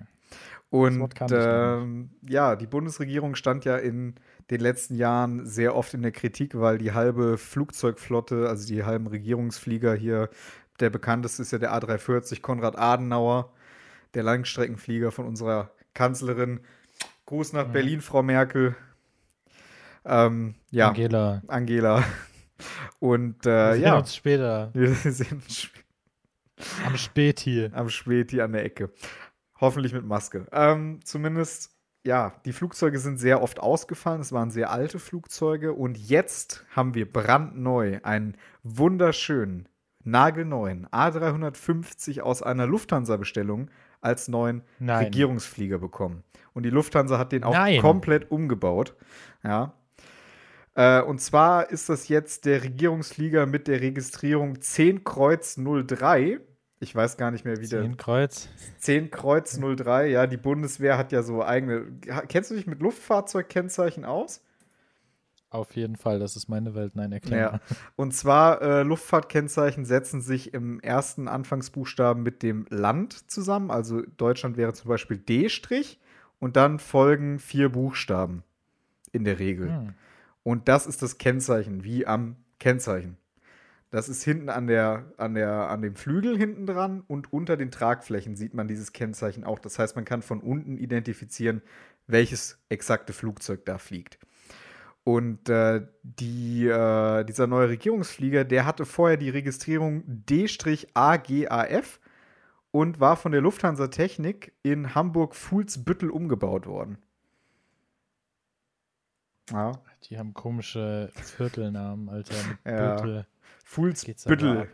Und 0.70 0.94
ich 0.94 1.20
noch 1.20 1.32
ähm, 1.32 2.10
ja, 2.28 2.56
die 2.58 2.68
Bundesregierung 2.68 3.36
stand 3.36 3.64
ja 3.64 3.78
in 3.78 4.16
den 4.52 4.60
letzten 4.60 4.96
Jahren 4.96 5.46
sehr 5.46 5.76
oft 5.76 5.94
in 5.94 6.02
der 6.02 6.12
Kritik, 6.12 6.60
weil 6.60 6.78
die 6.78 6.92
halbe 6.92 7.38
Flugzeugflotte, 7.38 8.50
also 8.50 8.68
die 8.68 8.84
halben 8.84 9.08
Regierungsflieger 9.08 9.96
hier, 9.96 10.30
der 10.80 10.90
bekannteste 10.90 11.42
ist 11.42 11.52
ja 11.52 11.58
der 11.58 11.74
A340 11.74 12.42
Konrad 12.42 12.78
Adenauer, 12.78 13.54
der 14.14 14.24
Langstreckenflieger 14.24 15.12
von 15.12 15.26
unserer 15.26 15.72
Kanzlerin. 15.94 16.62
Gruß 17.26 17.54
nach 17.54 17.68
Mhm. 17.68 17.72
Berlin, 17.72 18.02
Frau 18.02 18.24
Merkel. 18.24 18.76
Ähm, 20.06 20.56
ja, 20.72 20.90
Angela. 20.90 21.44
Angela. 21.48 22.04
Und 23.00 23.46
Wir 23.46 23.72
äh, 23.72 23.74
sehen 23.74 23.82
ja, 23.84 23.98
uns 23.98 24.16
später 24.16 24.74
wir 24.74 24.94
sehen 24.96 25.42
uns 25.44 25.62
später 25.62 25.86
am 26.86 26.98
Späti. 26.98 27.70
am 27.74 27.90
Späti 27.90 28.42
an 28.42 28.54
der 28.54 28.66
Ecke. 28.66 28.92
Hoffentlich 29.60 29.94
mit 29.94 30.06
Maske. 30.06 30.48
Ähm, 30.52 31.00
zumindest, 31.04 31.72
ja, 32.04 32.40
die 32.46 32.54
Flugzeuge 32.54 33.00
sind 33.00 33.18
sehr 33.18 33.42
oft 33.42 33.60
ausgefallen. 33.60 34.22
Es 34.22 34.32
waren 34.32 34.52
sehr 34.52 34.72
alte 34.72 35.00
Flugzeuge. 35.00 35.74
Und 35.74 35.98
jetzt 35.98 36.66
haben 36.76 36.94
wir 36.96 37.12
brandneu 37.12 38.00
einen 38.04 38.38
wunderschönen, 38.64 39.68
nagelneuen 40.08 40.88
A350 40.88 42.22
aus 42.22 42.42
einer 42.42 42.66
Lufthansa-Bestellung 42.66 43.70
als 44.02 44.28
neuen 44.28 44.64
Nein. 44.80 45.06
Regierungsflieger 45.06 45.78
bekommen. 45.78 46.24
Und 46.54 46.64
die 46.64 46.70
Lufthansa 46.70 47.18
hat 47.18 47.32
den 47.32 47.44
auch 47.44 47.54
Nein. 47.54 47.82
komplett 47.82 48.32
umgebaut. 48.32 48.96
Ja. 49.44 49.74
Äh, 50.76 51.02
und 51.02 51.20
zwar 51.20 51.70
ist 51.70 51.90
das 51.90 52.08
jetzt 52.08 52.46
der 52.46 52.64
Regierungsflieger 52.64 53.46
mit 53.46 53.68
der 53.68 53.82
Registrierung 53.82 54.62
10 54.62 55.04
Kreuz 55.04 55.58
03. 55.58 56.40
Ich 56.80 56.96
weiß 56.96 57.18
gar 57.18 57.32
nicht 57.32 57.44
mehr, 57.44 57.60
wie 57.60 57.68
der. 57.68 57.82
Zehn 57.82 57.98
Kreuz. 57.98 58.50
10 58.78 59.12
Kreuz 59.12 59.60
03, 59.60 60.08
ja, 60.08 60.28
die 60.28 60.38
Bundeswehr 60.38 60.98
hat 60.98 61.12
ja 61.12 61.24
so 61.24 61.44
eigene. 61.44 61.86
Kennst 62.28 62.52
du 62.52 62.56
dich 62.56 62.68
mit 62.68 62.82
Luftfahrzeugkennzeichen 62.82 64.06
aus? 64.06 64.44
Auf 65.50 65.76
jeden 65.76 65.96
Fall, 65.96 66.20
das 66.20 66.36
ist 66.36 66.50
meine 66.50 66.76
Welt. 66.76 66.96
Nein, 66.96 67.12
erklär 67.12 67.40
Ja. 67.40 67.76
Und 67.96 68.14
zwar, 68.14 68.62
äh, 68.62 68.84
Luftfahrtkennzeichen 68.84 69.86
setzen 69.86 70.22
sich 70.22 70.54
im 70.54 70.80
ersten 70.82 71.28
Anfangsbuchstaben 71.28 72.22
mit 72.22 72.44
dem 72.44 72.66
Land 72.70 73.32
zusammen. 73.32 73.72
Also 73.72 74.02
Deutschland 74.18 74.58
wäre 74.58 74.74
zum 74.74 74.90
Beispiel 74.90 75.18
D- 75.18 75.48
und 76.40 76.56
dann 76.56 76.80
folgen 76.80 77.40
vier 77.40 77.70
Buchstaben 77.70 78.44
in 79.12 79.24
der 79.24 79.40
Regel. 79.40 79.70
Hm. 79.70 79.94
Und 80.44 80.68
das 80.68 80.86
ist 80.86 81.02
das 81.02 81.18
Kennzeichen, 81.18 81.84
wie 81.84 82.06
am 82.06 82.36
Kennzeichen. 82.60 83.18
Das 83.90 84.10
ist 84.10 84.24
hinten 84.24 84.50
an, 84.50 84.68
der, 84.68 85.06
an, 85.18 85.34
der, 85.34 85.70
an 85.70 85.82
dem 85.82 85.96
Flügel 85.96 86.38
hinten 86.38 86.66
dran 86.66 87.04
und 87.08 87.32
unter 87.32 87.56
den 87.56 87.72
Tragflächen 87.72 88.36
sieht 88.36 88.54
man 88.54 88.68
dieses 88.68 88.92
Kennzeichen 88.92 89.46
auch. 89.46 89.60
Das 89.60 89.80
heißt, 89.80 89.96
man 89.96 90.04
kann 90.04 90.22
von 90.22 90.42
unten 90.42 90.78
identifizieren, 90.78 91.62
welches 92.06 92.60
exakte 92.68 93.14
Flugzeug 93.14 93.66
da 93.66 93.78
fliegt. 93.78 94.20
Und 95.08 95.48
äh, 95.48 95.88
die, 96.04 96.68
äh, 96.68 97.24
dieser 97.24 97.48
neue 97.48 97.70
Regierungsflieger, 97.70 98.44
der 98.44 98.66
hatte 98.66 98.86
vorher 98.86 99.16
die 99.16 99.30
Registrierung 99.30 100.04
D-AGAF 100.06 102.02
und 102.72 103.00
war 103.00 103.16
von 103.16 103.32
der 103.32 103.40
Lufthansa 103.40 103.88
Technik 103.88 104.52
in 104.64 104.96
Hamburg-Fuhlsbüttel 104.96 106.10
umgebaut 106.10 106.68
worden. 106.68 106.98
Ja. 109.50 109.72
Die 110.04 110.20
haben 110.20 110.34
komische 110.34 111.10
Viertelnamen, 111.16 112.10
Alter. 112.10 112.36
Mit 112.66 112.74
Ja. 112.78 112.96
Büttel. 112.96 113.28
Fuhlsbüttel. 113.64 114.70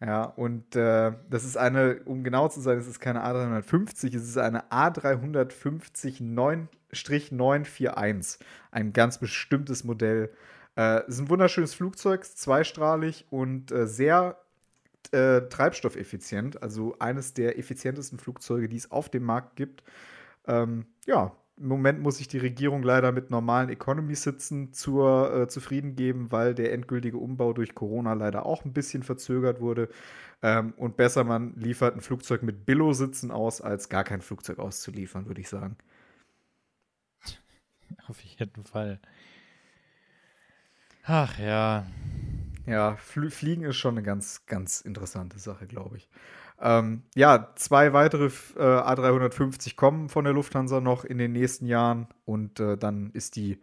Ja, 0.00 0.24
und 0.24 0.76
äh, 0.76 1.12
das 1.28 1.44
ist 1.44 1.56
eine, 1.56 2.00
um 2.04 2.22
genau 2.22 2.48
zu 2.48 2.60
sein, 2.60 2.78
es 2.78 2.86
ist 2.86 3.00
keine 3.00 3.24
A350, 3.24 4.14
es 4.14 4.28
ist 4.28 4.38
eine 4.38 4.70
A350 4.70 6.22
9-941. 6.92 8.38
Ein 8.70 8.92
ganz 8.92 9.18
bestimmtes 9.18 9.82
Modell. 9.82 10.30
Äh, 10.76 11.00
es 11.08 11.16
ist 11.16 11.20
ein 11.22 11.28
wunderschönes 11.30 11.74
Flugzeug, 11.74 12.24
zweistrahlig 12.24 13.26
und 13.30 13.72
äh, 13.72 13.88
sehr 13.88 14.38
äh, 15.10 15.40
treibstoffeffizient. 15.42 16.62
Also 16.62 16.94
eines 17.00 17.34
der 17.34 17.58
effizientesten 17.58 18.20
Flugzeuge, 18.20 18.68
die 18.68 18.76
es 18.76 18.92
auf 18.92 19.08
dem 19.08 19.24
Markt 19.24 19.56
gibt. 19.56 19.82
Ähm, 20.46 20.86
ja, 21.06 21.32
im 21.60 21.68
Moment 21.68 22.00
muss 22.00 22.18
sich 22.18 22.28
die 22.28 22.38
Regierung 22.38 22.82
leider 22.82 23.12
mit 23.12 23.30
normalen 23.30 23.68
Economy-Sitzen 23.70 24.72
zur, 24.72 25.34
äh, 25.34 25.48
zufrieden 25.48 25.96
geben, 25.96 26.30
weil 26.32 26.54
der 26.54 26.72
endgültige 26.72 27.18
Umbau 27.18 27.52
durch 27.52 27.74
Corona 27.74 28.12
leider 28.14 28.46
auch 28.46 28.64
ein 28.64 28.72
bisschen 28.72 29.02
verzögert 29.02 29.60
wurde. 29.60 29.88
Ähm, 30.42 30.72
und 30.76 30.96
besser, 30.96 31.24
man 31.24 31.54
liefert 31.56 31.96
ein 31.96 32.00
Flugzeug 32.00 32.42
mit 32.42 32.64
Billo-Sitzen 32.66 33.30
aus, 33.30 33.60
als 33.60 33.88
gar 33.88 34.04
kein 34.04 34.20
Flugzeug 34.22 34.58
auszuliefern, 34.58 35.26
würde 35.26 35.40
ich 35.40 35.48
sagen. 35.48 35.76
Auf 38.08 38.20
jeden 38.20 38.64
Fall. 38.64 39.00
Ach 41.04 41.38
ja. 41.38 41.86
Ja, 42.66 42.96
Fl 42.96 43.30
Fliegen 43.30 43.64
ist 43.64 43.76
schon 43.76 43.94
eine 43.94 44.02
ganz, 44.02 44.44
ganz 44.46 44.82
interessante 44.82 45.38
Sache, 45.38 45.66
glaube 45.66 45.96
ich. 45.96 46.08
Ähm, 46.60 47.02
ja, 47.14 47.52
zwei 47.54 47.92
weitere 47.92 48.26
äh, 48.56 48.60
A350 48.60 49.76
kommen 49.76 50.08
von 50.08 50.24
der 50.24 50.34
Lufthansa 50.34 50.80
noch 50.80 51.04
in 51.04 51.18
den 51.18 51.32
nächsten 51.32 51.66
Jahren 51.66 52.08
und 52.24 52.58
äh, 52.58 52.76
dann 52.76 53.10
ist 53.10 53.36
die 53.36 53.60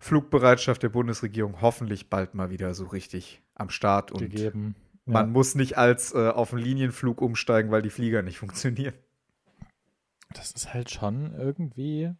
Flugbereitschaft 0.00 0.82
der 0.82 0.88
Bundesregierung 0.88 1.60
hoffentlich 1.60 2.08
bald 2.08 2.34
mal 2.34 2.50
wieder 2.50 2.74
so 2.74 2.86
richtig 2.86 3.42
am 3.54 3.70
Start 3.70 4.12
und 4.12 4.20
gegeben. 4.20 4.76
man 5.04 5.26
ja. 5.26 5.32
muss 5.32 5.54
nicht 5.54 5.76
als 5.76 6.14
äh, 6.14 6.28
auf 6.28 6.52
einen 6.52 6.62
Linienflug 6.62 7.20
umsteigen, 7.20 7.70
weil 7.70 7.82
die 7.82 7.90
Flieger 7.90 8.22
nicht 8.22 8.38
funktionieren. 8.38 8.94
Das 10.32 10.52
ist 10.52 10.72
halt 10.72 10.90
schon 10.90 11.34
irgendwie 11.34 12.12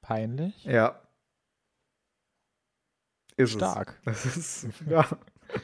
peinlich. 0.00 0.64
Ja. 0.64 1.00
Ist 3.36 3.52
Stark. 3.52 4.00
Es. 4.04 4.22
Das 4.22 4.36
ist, 4.36 4.68
ja. 4.88 5.06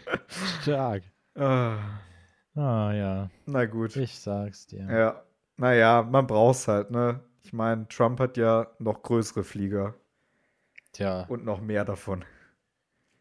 Stark. 0.63 1.03
Ah, 1.35 1.79
Ah 2.59 2.93
ja, 2.93 3.31
na 3.47 3.67
gut. 3.67 3.95
ich 3.95 4.19
sag's 4.19 4.67
dir. 4.67 4.89
Ja, 4.91 5.23
naja, 5.59 6.03
man 6.03 6.27
braucht's 6.27 6.67
halt, 6.67 6.91
ne? 6.91 7.21
Ich 7.41 7.53
meine, 7.53 7.87
Trump 7.87 8.19
hat 8.19 8.37
ja 8.37 8.67
noch 8.81 9.05
größere 9.05 9.45
Flieger 9.45 9.95
Tja. 10.93 11.25
und 11.29 11.45
noch 11.45 11.61
mehr 11.61 11.85
davon. 11.85 12.25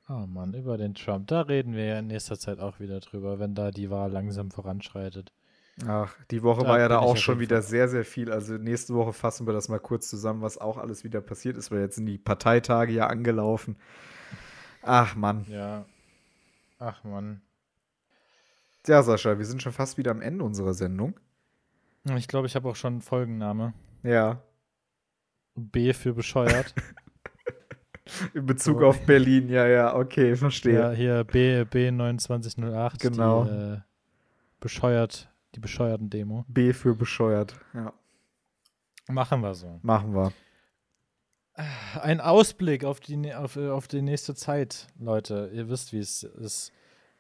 Oh 0.10 0.26
Mann, 0.26 0.56
über 0.56 0.78
den 0.78 0.96
Trump. 0.96 1.28
Da 1.28 1.42
reden 1.42 1.74
wir 1.76 1.86
ja 1.86 2.00
in 2.00 2.08
nächster 2.08 2.40
Zeit 2.40 2.60
auch 2.60 2.80
wieder 2.80 3.00
drüber, 3.00 3.38
wenn 3.38 3.54
da 3.54 3.70
die 3.70 3.92
Wahl 3.92 4.12
langsam 4.12 4.50
voranschreitet. 4.50 5.32
Ach, 5.86 6.16
die 6.32 6.42
Woche 6.42 6.64
Da 6.64 6.70
war 6.70 6.80
ja 6.80 6.88
da 6.88 6.98
auch 6.98 7.18
schon 7.18 7.40
wieder 7.40 7.62
sehr, 7.62 7.88
sehr 7.90 8.06
viel. 8.06 8.32
Also 8.32 8.56
nächste 8.56 8.96
Woche 8.96 9.14
fassen 9.14 9.46
wir 9.46 9.54
das 9.54 9.70
mal 9.70 9.80
kurz 9.80 10.10
zusammen, 10.10 10.42
was 10.42 10.58
auch 10.58 10.78
alles 10.78 11.04
wieder 11.04 11.22
passiert 11.22 11.58
ist, 11.58 11.70
weil 11.70 11.82
jetzt 11.82 11.98
sind 11.98 12.08
die 12.08 12.18
Parteitage 12.18 12.92
ja 12.92 13.06
angelaufen. 13.06 13.76
Ach 14.82 15.16
Mann. 15.16 15.46
Ja. 15.48 15.86
Ach 16.80 17.04
Mann. 17.04 17.42
Ja, 18.88 19.04
Sascha, 19.04 19.38
wir 19.38 19.46
sind 19.46 19.62
schon 19.62 19.74
fast 19.74 19.98
wieder 19.98 20.12
am 20.12 20.22
Ende 20.22 20.44
unserer 20.44 20.74
Sendung. 20.74 21.20
Ich 22.16 22.28
glaube, 22.28 22.48
ich 22.48 22.56
habe 22.56 22.70
auch 22.70 22.76
schon 22.76 22.94
einen 22.94 23.02
Folgenname. 23.02 23.74
Ja, 24.04 24.42
B 25.56 25.92
für 25.94 26.14
bescheuert. 26.14 26.74
in 28.34 28.46
Bezug 28.46 28.80
So. 28.80 28.86
auf 28.88 29.06
Berlin. 29.06 29.50
Ja, 29.50 29.68
ja, 29.68 29.96
okay, 29.96 30.36
verstehe. 30.36 30.80
ja, 30.80 30.92
hier 30.92 31.24
B, 31.24 31.62
B2908. 31.64 33.00
Genau. 33.02 33.44
Die, 33.46 33.50
äh, 33.50 33.78
bescheuert, 34.60 35.30
die 35.56 35.60
bescheuerten 35.60 36.10
Demo. 36.10 36.46
B 36.48 36.74
für 36.74 36.96
bescheuert. 36.96 37.56
Ja, 37.74 37.92
Machen 39.10 39.42
wir 39.42 39.54
so. 39.56 39.80
machen 39.82 40.14
wir. 40.14 40.32
Ein 42.02 42.22
Ausblick 42.22 42.86
auf 42.86 43.00
die, 43.00 43.34
auf, 43.34 43.56
äh, 43.56 43.70
auf 43.70 43.88
die 43.88 44.04
nächste 44.04 44.36
Zeit, 44.36 44.88
Leute. 45.00 45.50
Ihr 45.54 45.70
wisst, 45.70 45.92
wie 45.92 46.00
es 46.00 46.22
ist. 46.24 46.72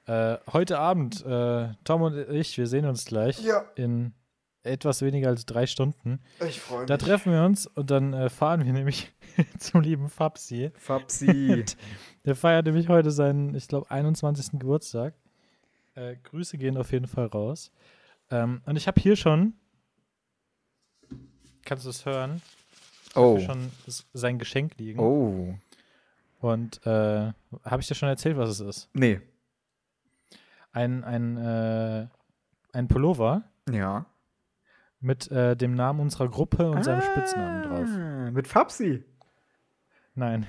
Äh, 0.07 0.37
heute 0.51 0.79
Abend, 0.79 1.25
äh, 1.25 1.69
Tom 1.83 2.01
und 2.01 2.17
ich, 2.29 2.57
wir 2.57 2.67
sehen 2.67 2.85
uns 2.85 3.05
gleich 3.05 3.39
Ja. 3.43 3.65
in 3.75 4.13
etwas 4.63 5.01
weniger 5.01 5.29
als 5.29 5.45
drei 5.45 5.65
Stunden. 5.67 6.19
Ich 6.47 6.59
freue 6.61 6.79
mich. 6.81 6.87
Da 6.87 6.97
treffen 6.97 7.31
wir 7.33 7.43
uns 7.43 7.67
und 7.67 7.91
dann 7.91 8.13
äh, 8.13 8.29
fahren 8.29 8.65
wir 8.65 8.73
nämlich 8.73 9.11
zum 9.59 9.81
lieben 9.81 10.09
Fabsi. 10.09 10.71
Fabsi. 10.77 11.65
Der 12.25 12.35
feiert 12.35 12.65
nämlich 12.65 12.87
heute 12.89 13.11
seinen, 13.11 13.53
ich 13.55 13.67
glaube, 13.67 13.89
21. 13.91 14.59
Geburtstag. 14.59 15.13
Äh, 15.95 16.15
Grüße 16.23 16.57
gehen 16.57 16.77
auf 16.77 16.91
jeden 16.91 17.07
Fall 17.07 17.27
raus. 17.27 17.71
Ähm, 18.29 18.61
und 18.65 18.75
ich 18.77 18.87
habe 18.87 18.99
hier 19.01 19.15
schon, 19.15 19.53
kannst 21.65 21.85
du 21.85 21.89
es 21.89 22.05
hören, 22.05 22.41
Oh. 23.15 23.37
hier 23.37 23.45
schon 23.45 23.71
sein 24.13 24.37
Geschenk 24.37 24.77
liegen. 24.77 24.99
Oh. 24.99 25.55
Und 26.39 26.85
äh, 26.85 27.31
habe 27.63 27.81
ich 27.81 27.87
dir 27.87 27.95
schon 27.95 28.09
erzählt, 28.09 28.37
was 28.37 28.49
es 28.49 28.59
ist? 28.59 28.89
Nee. 28.93 29.19
Ein, 30.77 31.03
ein, 31.03 31.37
äh, 31.37 32.07
ein 32.73 32.87
Pullover 32.87 33.43
Ja. 33.67 34.05
mit 34.99 35.31
äh, 35.31 35.55
dem 35.57 35.73
Namen 35.73 35.99
unserer 35.99 36.29
Gruppe 36.29 36.69
und 36.69 36.83
seinem 36.83 37.01
Spitznamen 37.01 37.63
drauf. 37.63 37.87
Ah, 37.89 38.29
Mit 38.31 38.47
Fabsi. 38.47 39.03
Nein. 40.13 40.45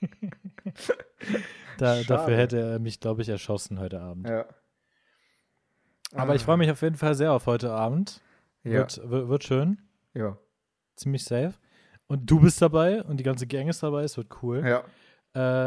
da, 1.78 2.02
dafür 2.02 2.36
hätte 2.36 2.60
er 2.60 2.78
mich, 2.78 3.00
glaube 3.00 3.22
ich, 3.22 3.28
erschossen 3.30 3.78
heute 3.78 4.00
Abend. 4.00 4.28
Ja. 4.28 4.44
Aber 6.12 6.34
ich 6.34 6.42
freue 6.42 6.56
mich 6.56 6.70
auf 6.70 6.82
jeden 6.82 6.96
Fall 6.96 7.14
sehr 7.14 7.32
auf 7.32 7.46
heute 7.46 7.72
Abend. 7.72 8.20
Ja. 8.62 8.72
Wird, 8.80 9.00
wird, 9.08 9.28
wird 9.28 9.44
schön. 9.44 9.78
Ja. 10.12 10.36
Ziemlich 10.96 11.24
safe. 11.24 11.54
Und 12.08 12.30
du 12.30 12.40
bist 12.40 12.60
dabei 12.60 13.02
und 13.04 13.16
die 13.18 13.24
ganze 13.24 13.46
Gang 13.46 13.68
ist 13.70 13.82
dabei. 13.82 14.02
Es 14.02 14.16
wird 14.16 14.42
cool. 14.42 14.62
ja. 14.66 14.84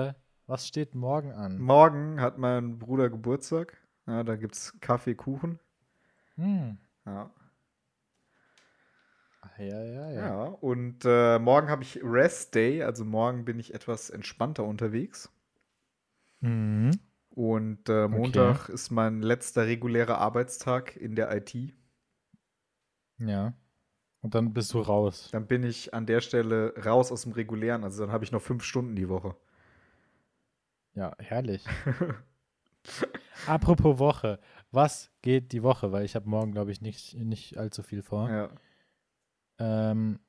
Äh, 0.07 0.13
was 0.47 0.67
steht 0.67 0.95
morgen 0.95 1.31
an? 1.31 1.59
Morgen 1.59 2.19
hat 2.19 2.37
mein 2.37 2.79
Bruder 2.79 3.09
Geburtstag. 3.09 3.77
Ja, 4.05 4.23
da 4.23 4.35
gibt's 4.35 4.77
Kaffee, 4.81 5.15
Kuchen. 5.15 5.59
Hm. 6.35 6.77
Ja. 7.05 7.31
Ja, 9.57 9.83
ja, 9.83 10.11
ja. 10.11 10.11
Ja. 10.11 10.43
Und 10.45 11.05
äh, 11.05 11.39
morgen 11.39 11.69
habe 11.69 11.83
ich 11.83 11.99
Rest 12.03 12.55
Day. 12.55 12.83
Also 12.83 13.05
morgen 13.05 13.45
bin 13.45 13.59
ich 13.59 13.73
etwas 13.73 14.09
entspannter 14.09 14.63
unterwegs. 14.63 15.31
Mhm. 16.41 16.91
Und 17.29 17.89
äh, 17.89 18.07
Montag 18.07 18.69
ist 18.69 18.91
mein 18.91 19.21
letzter 19.21 19.65
regulärer 19.65 20.17
Arbeitstag 20.17 20.95
in 20.95 21.15
der 21.15 21.35
IT. 21.35 21.55
ja. 23.17 23.53
Und 24.21 24.35
dann 24.35 24.53
bist 24.53 24.73
du 24.73 24.79
raus. 24.79 25.27
Dann 25.33 25.47
bin 25.47 25.63
ich 25.63 25.93
an 25.93 26.05
der 26.05 26.21
Stelle 26.21 26.73
raus 26.85 27.11
aus 27.11 27.23
dem 27.23 27.33
regulären. 27.33 27.83
Also 27.83 28.03
dann 28.05 28.13
habe 28.13 28.23
ich 28.23 28.31
noch 28.31 28.41
fünf 28.41 28.63
Stunden 28.63 28.95
die 28.95 29.09
Woche. 29.09 29.35
Ja, 30.95 31.13
herrlich. 31.19 31.65
Apropos 33.47 33.99
Woche. 33.99 34.39
Was 34.71 35.11
geht 35.21 35.51
die 35.51 35.63
Woche? 35.63 35.91
Weil 35.91 36.05
ich 36.05 36.15
habe 36.15 36.29
morgen, 36.29 36.51
glaube 36.51 36.71
ich, 36.71 36.81
nicht, 36.81 37.15
nicht 37.15 37.57
allzu 37.57 37.83
viel 37.83 38.01
vor. 38.01 38.29
Ja. 38.29 38.49
Ähm, 39.59 40.19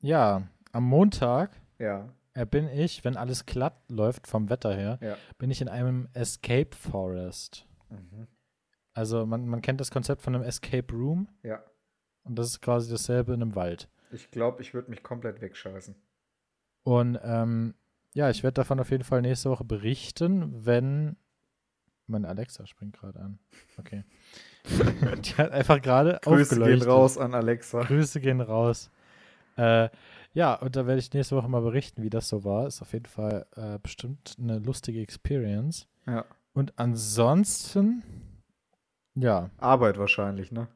ja, 0.00 0.48
am 0.72 0.84
Montag 0.84 1.60
Ja. 1.78 2.12
äh, 2.34 2.46
bin 2.46 2.68
ich, 2.68 3.04
wenn 3.04 3.16
alles 3.16 3.46
glatt 3.46 3.76
läuft 3.88 4.26
vom 4.26 4.50
Wetter 4.50 4.74
her, 4.74 4.98
Ja. 5.00 5.16
bin 5.38 5.50
ich 5.50 5.60
in 5.60 5.68
einem 5.68 6.08
Escape 6.12 6.74
Forest. 6.76 7.66
Mhm. 7.90 8.26
Also 8.92 9.26
man, 9.26 9.46
man 9.48 9.62
kennt 9.62 9.80
das 9.80 9.90
Konzept 9.90 10.22
von 10.22 10.34
einem 10.34 10.44
Escape 10.44 10.92
Room 10.94 11.28
Ja. 11.42 11.62
und 12.24 12.36
das 12.38 12.48
ist 12.48 12.60
quasi 12.60 12.90
dasselbe 12.90 13.34
in 13.34 13.42
einem 13.42 13.54
Wald. 13.54 13.88
Ich 14.10 14.30
glaube, 14.30 14.62
ich 14.62 14.74
würde 14.74 14.90
mich 14.90 15.02
komplett 15.02 15.40
wegscheißen. 15.40 15.94
Und 16.84 17.18
ähm, 17.22 17.74
ja, 18.14 18.30
ich 18.30 18.42
werde 18.42 18.54
davon 18.54 18.80
auf 18.80 18.90
jeden 18.90 19.04
Fall 19.04 19.22
nächste 19.22 19.50
Woche 19.50 19.64
berichten, 19.64 20.64
wenn 20.64 21.16
meine 22.06 22.28
Alexa 22.28 22.66
springt 22.66 22.98
gerade 22.98 23.18
an. 23.20 23.38
Okay. 23.76 24.04
Die 24.64 25.34
hat 25.36 25.50
einfach 25.50 25.82
gerade 25.82 26.18
Grüße 26.22 26.60
gehen 26.60 26.82
raus 26.82 27.18
an 27.18 27.34
Alexa. 27.34 27.82
Grüße 27.82 28.20
gehen 28.20 28.40
raus. 28.40 28.90
Äh, 29.56 29.88
ja, 30.32 30.54
und 30.54 30.76
da 30.76 30.86
werde 30.86 30.98
ich 30.98 31.12
nächste 31.12 31.36
Woche 31.36 31.48
mal 31.48 31.60
berichten, 31.60 32.02
wie 32.02 32.10
das 32.10 32.28
so 32.28 32.44
war. 32.44 32.66
Ist 32.66 32.82
auf 32.82 32.92
jeden 32.92 33.06
Fall 33.06 33.46
äh, 33.56 33.78
bestimmt 33.78 34.36
eine 34.38 34.58
lustige 34.58 35.00
Experience. 35.00 35.86
Ja. 36.06 36.24
Und 36.52 36.72
ansonsten, 36.76 38.02
ja, 39.14 39.50
Arbeit 39.58 39.98
wahrscheinlich, 39.98 40.52
ne? 40.52 40.68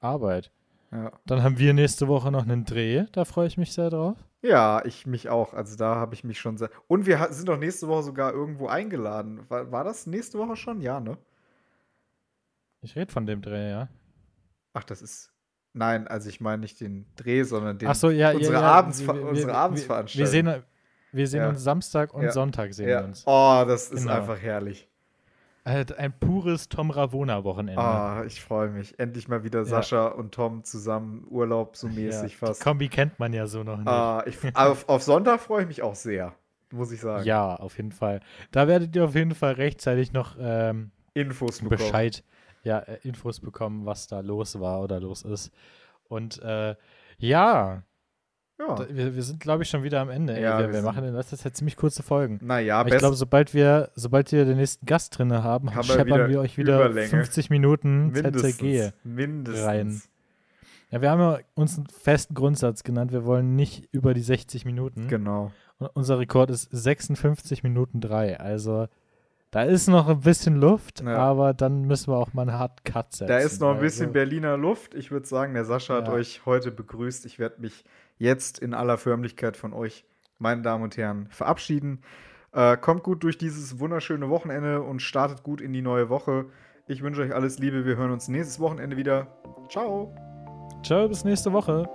Arbeit. 0.00 0.52
Ja. 0.96 1.12
Dann 1.26 1.42
haben 1.42 1.58
wir 1.58 1.74
nächste 1.74 2.08
Woche 2.08 2.30
noch 2.32 2.44
einen 2.44 2.64
Dreh. 2.64 3.04
Da 3.12 3.24
freue 3.24 3.46
ich 3.48 3.58
mich 3.58 3.72
sehr 3.72 3.90
drauf. 3.90 4.16
Ja, 4.42 4.82
ich 4.84 5.06
mich 5.06 5.28
auch. 5.28 5.52
Also 5.52 5.76
da 5.76 5.96
habe 5.96 6.14
ich 6.14 6.24
mich 6.24 6.38
schon 6.40 6.56
sehr. 6.56 6.70
Und 6.86 7.04
wir 7.06 7.26
sind 7.32 7.48
doch 7.48 7.58
nächste 7.58 7.88
Woche 7.88 8.04
sogar 8.04 8.32
irgendwo 8.32 8.68
eingeladen. 8.68 9.44
War, 9.50 9.70
war 9.72 9.84
das 9.84 10.06
nächste 10.06 10.38
Woche 10.38 10.56
schon? 10.56 10.80
Ja, 10.80 11.00
ne? 11.00 11.18
Ich 12.80 12.94
rede 12.96 13.12
von 13.12 13.26
dem 13.26 13.42
Dreh, 13.42 13.70
ja. 13.70 13.88
Ach, 14.72 14.84
das 14.84 15.02
ist. 15.02 15.32
Nein, 15.72 16.06
also 16.08 16.28
ich 16.28 16.40
meine 16.40 16.60
nicht 16.62 16.80
den 16.80 17.06
Dreh, 17.16 17.42
sondern 17.42 17.78
den. 17.78 17.88
Ach 17.88 17.94
so, 17.94 18.10
ja, 18.10 18.30
unsere 18.32 18.54
ja, 18.54 18.60
ja. 18.60 18.66
Abends, 18.72 19.00
Wir- 19.06 19.14
wir- 19.14 19.28
unsere 19.28 19.54
Abendsveranstaltung. 19.54 20.18
Wir 20.18 20.26
sehen, 20.52 20.62
wir 21.12 21.26
sehen 21.26 21.40
Ja. 21.42 21.48
uns 21.48 21.62
Samstag 21.62 22.14
und. 22.14 22.30
Sonntag 22.32 22.72
sehen 22.72 22.86
wir 22.86 23.04
uns. 23.04 23.24
Oh, 23.26 23.64
das 23.66 23.90
ist 23.90 24.02
Genau. 24.02 24.14
einfach 24.14 24.40
herrlich. 24.40 24.88
Halt 25.66 25.98
ein 25.98 26.16
pures 26.16 26.68
Tom 26.68 26.90
Ravona-Wochenende. 26.90 27.82
Ah, 27.82 28.22
ich 28.24 28.40
freue 28.40 28.68
mich. 28.68 28.96
Endlich 29.00 29.26
mal 29.26 29.42
wieder 29.42 29.64
Sascha 29.64 30.06
und 30.06 30.32
Tom 30.32 30.62
zusammen 30.62 31.26
Urlaub 31.28 31.76
so 31.76 31.88
mäßig 31.88 32.30
Die 32.30 32.36
fast. 32.36 32.62
Kombi 32.62 32.88
kennt 32.88 33.18
man 33.18 33.32
ja 33.32 33.48
so 33.48 33.64
noch 33.64 33.78
nicht. 33.78 33.88
Ah, 33.88 34.22
ich, 34.26 34.38
auf, 34.54 34.88
auf 34.88 35.02
Sonntag 35.02 35.40
freue 35.40 35.62
ich 35.62 35.68
mich 35.68 35.82
auch 35.82 35.96
sehr, 35.96 36.36
muss 36.70 36.92
ich 36.92 37.00
sagen. 37.00 37.24
Ja, 37.24 37.56
auf 37.56 37.76
jeden 37.78 37.90
Fall. 37.90 38.20
Da 38.52 38.68
werdet 38.68 38.94
ihr 38.94 39.04
auf 39.06 39.16
jeden 39.16 39.34
Fall 39.34 39.54
rechtzeitig 39.54 40.12
noch 40.12 40.36
ähm, 40.38 40.92
Infos 41.14 41.58
bekommen. 41.58 41.70
Bescheid, 41.70 42.22
ja, 42.62 42.78
äh, 42.78 42.98
Infos 43.02 43.40
bekommen, 43.40 43.86
was 43.86 44.06
da 44.06 44.20
los 44.20 44.60
war 44.60 44.80
oder 44.82 45.00
los 45.00 45.22
ist. 45.22 45.50
Und 46.08 46.40
äh, 46.42 46.76
ja, 47.18 47.82
Ja. 48.58 48.86
wir, 48.88 49.14
wir 49.14 49.22
sind, 49.22 49.38
glaube 49.40 49.62
ich, 49.64 49.68
schon 49.68 49.82
wieder 49.82 50.00
am 50.00 50.08
Ende. 50.08 50.40
Ja, 50.40 50.58
wir, 50.58 50.72
wir 50.72 50.82
machen 50.82 51.04
in 51.04 51.14
letzter 51.14 51.36
Zeit 51.36 51.56
ziemlich 51.56 51.76
kurze 51.76 52.02
Folgen. 52.02 52.38
Naja, 52.42 52.78
Aber 52.80 52.88
ich 52.90 52.96
glaube, 52.98 53.14
sobald 53.16 53.52
wir, 53.52 53.90
sobald 53.94 54.32
wir 54.32 54.44
den 54.46 54.56
nächsten 54.56 54.86
Gast 54.86 55.18
drin 55.18 55.32
haben, 55.32 55.74
Haben 55.74 55.86
wir 55.88 55.94
scheppern 55.94 56.30
wir 56.30 56.40
euch 56.40 56.56
wieder 56.56 56.76
Überlänge. 56.86 57.08
50 57.08 57.50
Minuten 57.50 58.12
mindestens. 58.12 58.56
ZZG. 58.56 58.92
Mindestens. 59.04 59.64
rein. 59.66 60.02
Ja, 60.90 61.02
wir 61.02 61.10
haben 61.10 61.42
uns 61.54 61.76
einen 61.76 61.86
festen 61.88 62.34
Grundsatz 62.34 62.82
genannt. 62.82 63.12
Wir 63.12 63.24
wollen 63.26 63.56
nicht 63.56 63.88
über 63.92 64.14
die 64.14 64.22
60 64.22 64.64
Minuten. 64.64 65.08
Genau. 65.08 65.52
Und 65.78 65.90
unser 65.94 66.18
Rekord 66.18 66.48
ist 66.50 66.68
56 66.70 67.62
Minuten 67.62 68.00
3. 68.00 68.38
Also 68.40 68.86
da 69.50 69.64
ist 69.64 69.88
noch 69.88 70.08
ein 70.08 70.20
bisschen 70.20 70.56
Luft, 70.56 71.02
Ja. 71.02 71.16
aber 71.18 71.52
dann 71.54 71.82
müssen 71.82 72.10
wir 72.12 72.16
auch 72.16 72.32
mal 72.34 72.42
einen 72.42 72.58
Hard 72.58 72.84
Cut 72.84 73.12
setzen. 73.12 73.26
Da 73.28 73.38
ist 73.38 73.60
noch 73.60 73.74
ein 73.74 73.80
bisschen 73.80 74.06
so- 74.06 74.12
Berliner 74.12 74.56
Luft. 74.56 74.94
Ich 74.94 75.10
würde 75.10 75.26
sagen, 75.26 75.52
der 75.54 75.64
Sascha 75.64 75.96
hat 75.96 76.06
Ja. 76.08 76.14
euch 76.14 76.46
heute 76.46 76.70
begrüßt. 76.70 77.26
Ich 77.26 77.38
werde 77.38 77.60
mich 77.60 77.84
jetzt 78.18 78.58
in 78.58 78.74
aller 78.74 78.98
Förmlichkeit 78.98 79.56
von 79.56 79.72
euch, 79.72 80.04
meine 80.38 80.62
Damen 80.62 80.84
und 80.84 80.96
Herren, 80.96 81.28
verabschieden. 81.30 82.02
Äh, 82.52 82.76
kommt 82.76 83.02
gut 83.02 83.22
durch 83.22 83.38
dieses 83.38 83.78
wunderschöne 83.78 84.30
Wochenende 84.30 84.82
und 84.82 85.02
startet 85.02 85.42
gut 85.42 85.60
in 85.60 85.72
die 85.72 85.82
neue 85.82 86.08
Woche. 86.08 86.46
Ich 86.86 87.02
wünsche 87.02 87.22
euch 87.22 87.34
alles 87.34 87.58
Liebe. 87.58 87.84
Wir 87.84 87.96
hören 87.96 88.12
uns 88.12 88.28
nächstes 88.28 88.60
Wochenende 88.60 88.96
wieder. 88.96 89.26
Ciao. 89.68 90.14
Ciao, 90.82 91.08
bis 91.08 91.24
nächste 91.24 91.52
Woche. 91.52 91.88